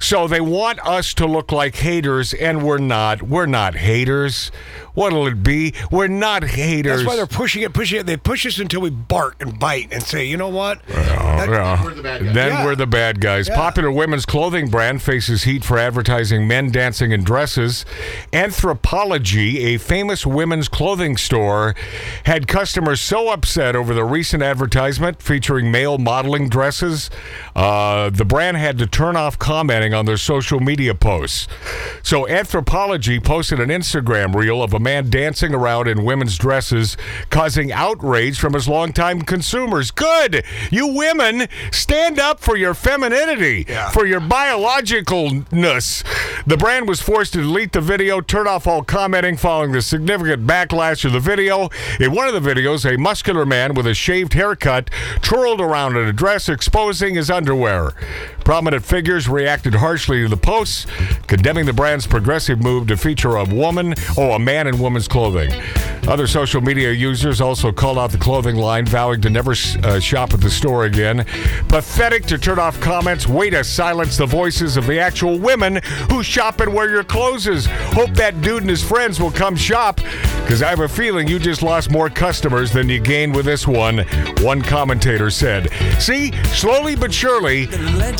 So 0.01 0.27
they 0.27 0.41
want 0.41 0.79
us 0.81 0.96
to 1.15 1.27
look 1.27 1.53
like 1.53 1.77
haters, 1.77 2.33
and 2.35 2.63
we're 2.63 2.79
not. 2.79 3.23
We're 3.23 3.47
not 3.47 3.75
haters. 3.75 4.51
What'll 4.95 5.27
it 5.27 5.43
be? 5.43 5.75
We're 5.91 6.07
not 6.09 6.43
haters. 6.43 6.99
That's 7.01 7.07
why 7.07 7.17
they're 7.17 7.27
pushing 7.27 7.63
it, 7.63 7.75
pushing 7.75 8.01
it. 8.01 8.07
They 8.07 8.17
push 8.17 8.47
us 8.47 8.59
until 8.59 8.81
we 8.81 8.89
bark 8.89 9.37
and 9.41 9.59
bite 9.59 9.93
and 9.93 10.03
say, 10.03 10.25
you 10.25 10.39
know 10.39 10.49
what? 10.49 10.81
Yeah. 10.89 11.85
We're 11.85 11.93
the 11.95 12.03
bad 12.03 12.25
guys. 12.25 12.35
Then 12.35 12.49
Yeah. 12.53 12.65
we're 12.65 12.77
the 12.77 12.87
bad 12.87 13.21
guys. 13.21 13.47
Yeah. 13.49 13.57
Popular 13.57 13.91
women's 13.93 14.25
clothing 14.25 14.69
brand 14.71 15.03
faces 15.03 15.43
heat 15.45 15.65
for 15.65 15.79
advertising 15.79 16.49
men 16.49 16.71
dancing 16.71 17.13
in 17.13 17.25
dresses. 17.25 17.85
Anthropologie, 18.33 19.57
a 19.75 19.79
famous 19.79 20.25
women's 20.27 20.69
clothing 20.69 21.17
store, 21.19 21.75
had 22.25 22.49
customers 22.49 23.01
so 23.01 23.29
upset 23.29 23.77
over 23.77 23.93
the 23.93 24.05
recent 24.05 24.43
advertisement 24.43 25.21
featuring 25.23 25.71
male 25.71 25.99
modeling 25.99 26.49
dresses, 26.49 27.11
uh, 27.55 28.09
the 28.11 28.25
brand 28.25 28.57
had 28.57 28.79
to 28.79 28.87
turn 28.87 29.15
off 29.17 29.39
commenting 29.39 29.93
on 29.93 30.07
their 30.07 30.17
social 30.17 30.59
media 30.61 30.86
posts. 30.95 31.49
So, 32.03 32.25
Anthropologie 32.27 33.23
posted 33.23 33.61
an 33.61 33.69
Instagram 33.69 34.35
reel 34.35 34.63
of 34.63 34.73
a 34.73 34.79
man 34.79 35.11
dancing 35.11 35.55
around 35.55 35.89
in 35.89 36.05
women's 36.05 36.39
dresses, 36.39 36.97
causing 37.31 37.73
outrage 37.73 38.39
from 38.39 38.53
his 38.55 38.69
longtime 38.69 39.23
consumers. 39.23 39.91
Good! 39.91 40.45
You 40.71 40.89
women, 40.89 41.49
stand 41.73 42.19
up 42.19 42.41
for 42.41 42.57
your 42.57 42.75
femininity, 42.75 43.67
Yeah. 43.69 43.91
for 43.91 44.07
your 44.07 44.21
biologicalness. 44.21 46.05
The 46.47 46.57
brand 46.57 46.89
was 46.89 47.01
forced 47.01 47.33
to 47.35 47.41
delete 47.43 47.73
the 47.73 47.81
video, 47.81 48.21
turn 48.21 48.47
off 48.47 48.67
all 48.67 48.83
commenting 48.83 49.37
following 49.37 49.73
the 49.73 49.83
significant 49.83 50.47
backlash 50.47 51.05
of 51.05 51.13
the 51.13 51.21
video. 51.21 51.71
In 51.99 52.13
one 52.13 52.29
of 52.29 52.35
the 52.43 52.49
videos, 52.55 52.85
a 52.91 52.97
muscular 52.99 53.45
man 53.45 53.75
with 53.75 53.87
a 53.87 53.95
shaved 53.95 54.35
haircut 54.35 54.91
twirled 55.23 55.61
around 55.61 55.97
in 55.97 56.07
a 56.07 56.13
dress, 56.13 56.49
exposing 56.49 57.15
his 57.15 57.31
underwear. 57.31 57.93
Prominent 58.47 58.85
figures 58.85 59.29
reacted 59.29 59.75
harshly 59.75 60.23
to 60.23 60.29
the 60.29 60.37
posts, 60.37 60.87
condemning 61.27 61.67
the 61.67 61.73
brand's 61.73 62.07
progressive 62.07 62.63
move 62.63 62.87
to 62.87 62.97
feature 62.97 63.35
a 63.39 63.45
woman, 63.45 63.93
oh, 64.17 64.35
a 64.35 64.39
man 64.39 64.69
in 64.69 64.79
woman's 64.79 65.09
clothing. 65.09 65.51
Other 66.07 66.29
social 66.29 66.61
media 66.61 66.93
users 66.93 67.41
also 67.41 67.73
called 67.73 67.99
out 67.99 68.13
the 68.13 68.19
clothing 68.19 68.55
line, 68.55 68.87
vowing 68.87 69.21
to 69.23 69.31
never 69.31 69.51
uh, 69.83 69.99
shop 69.99 70.33
at 70.33 70.41
the 70.41 70.49
store 70.49 70.85
again. 70.85 71.27
Pathetic 71.67 72.25
to 72.27 72.39
turn 72.39 72.61
off 72.61 72.81
comments, 72.81 73.27
way 73.27 73.51
to 73.51 73.65
silence 73.65 74.17
the 74.17 74.27
voices 74.27 74.77
of 74.77 74.87
the 74.87 75.01
actual 75.01 75.41
women 75.41 75.81
who 76.09 76.23
shop 76.23 76.61
and 76.61 76.73
wear 76.73 76.89
your 76.89 77.03
clothes. 77.03 77.67
Hope 77.67 78.11
that 78.11 78.41
dude 78.43 78.61
and 78.61 78.71
his 78.71 78.85
friends 78.85 79.19
will 79.19 79.33
come 79.33 79.57
shop, 79.57 79.97
because 79.97 80.63
I 80.63 80.71
have 80.71 80.79
a 80.79 80.89
feeling 80.89 81.27
you 81.27 81.41
just 81.41 81.65
lost 81.65 81.91
more 81.91 82.09
customers 82.09 82.71
than 82.73 82.89
you 82.89 83.01
gained 83.01 83.35
with 83.35 83.47
this 83.47 83.67
one. 83.67 84.07
One 84.43 84.63
commentator 84.63 85.31
said. 85.31 85.73
See, 85.99 86.31
slowly 86.55 86.95
but 86.95 87.13
surely, 87.13 87.67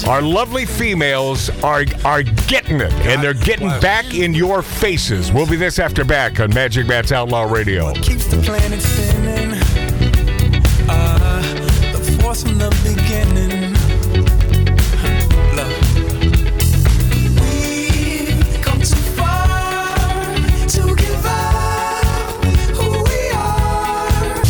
our 0.09 0.16
lovely 0.23 0.65
females 0.67 1.51
are 1.63 1.85
are 2.05 2.23
getting 2.23 2.81
it, 2.81 2.93
and 2.93 3.23
they're 3.23 3.35
getting 3.35 3.69
back 3.81 4.15
in 4.15 4.35
your 4.35 4.63
faces. 4.63 5.33
We'll 5.33 5.49
be 5.49 5.57
this 5.57 5.79
after 5.79 6.05
back 6.05 6.39
on 6.41 6.53
Magic 6.55 6.87
Matt's 6.87 7.13
Outlaw 7.13 7.45
Radio. 7.45 7.93
keeps 7.95 8.27
the 8.27 8.37
planet 8.43 8.81
spinning. 8.81 9.53
Uh, 10.89 11.43
the 11.93 12.19
force 12.23 12.43
from 12.45 12.59
the 12.59 12.71
beginning. 12.85 13.75
We've 17.41 18.63
come 18.63 18.81
too 18.81 18.97
far 19.17 20.35
to 20.69 20.95
give 20.95 21.27
up 21.27 22.45
who 22.77 23.03
we 23.03 23.31
are. 23.35 24.43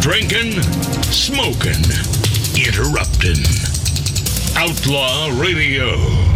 Drinking, 0.00 0.62
smoking, 1.12 1.82
interrupting. 2.76 3.42
Outlaw 4.54 5.30
Radio. 5.40 6.35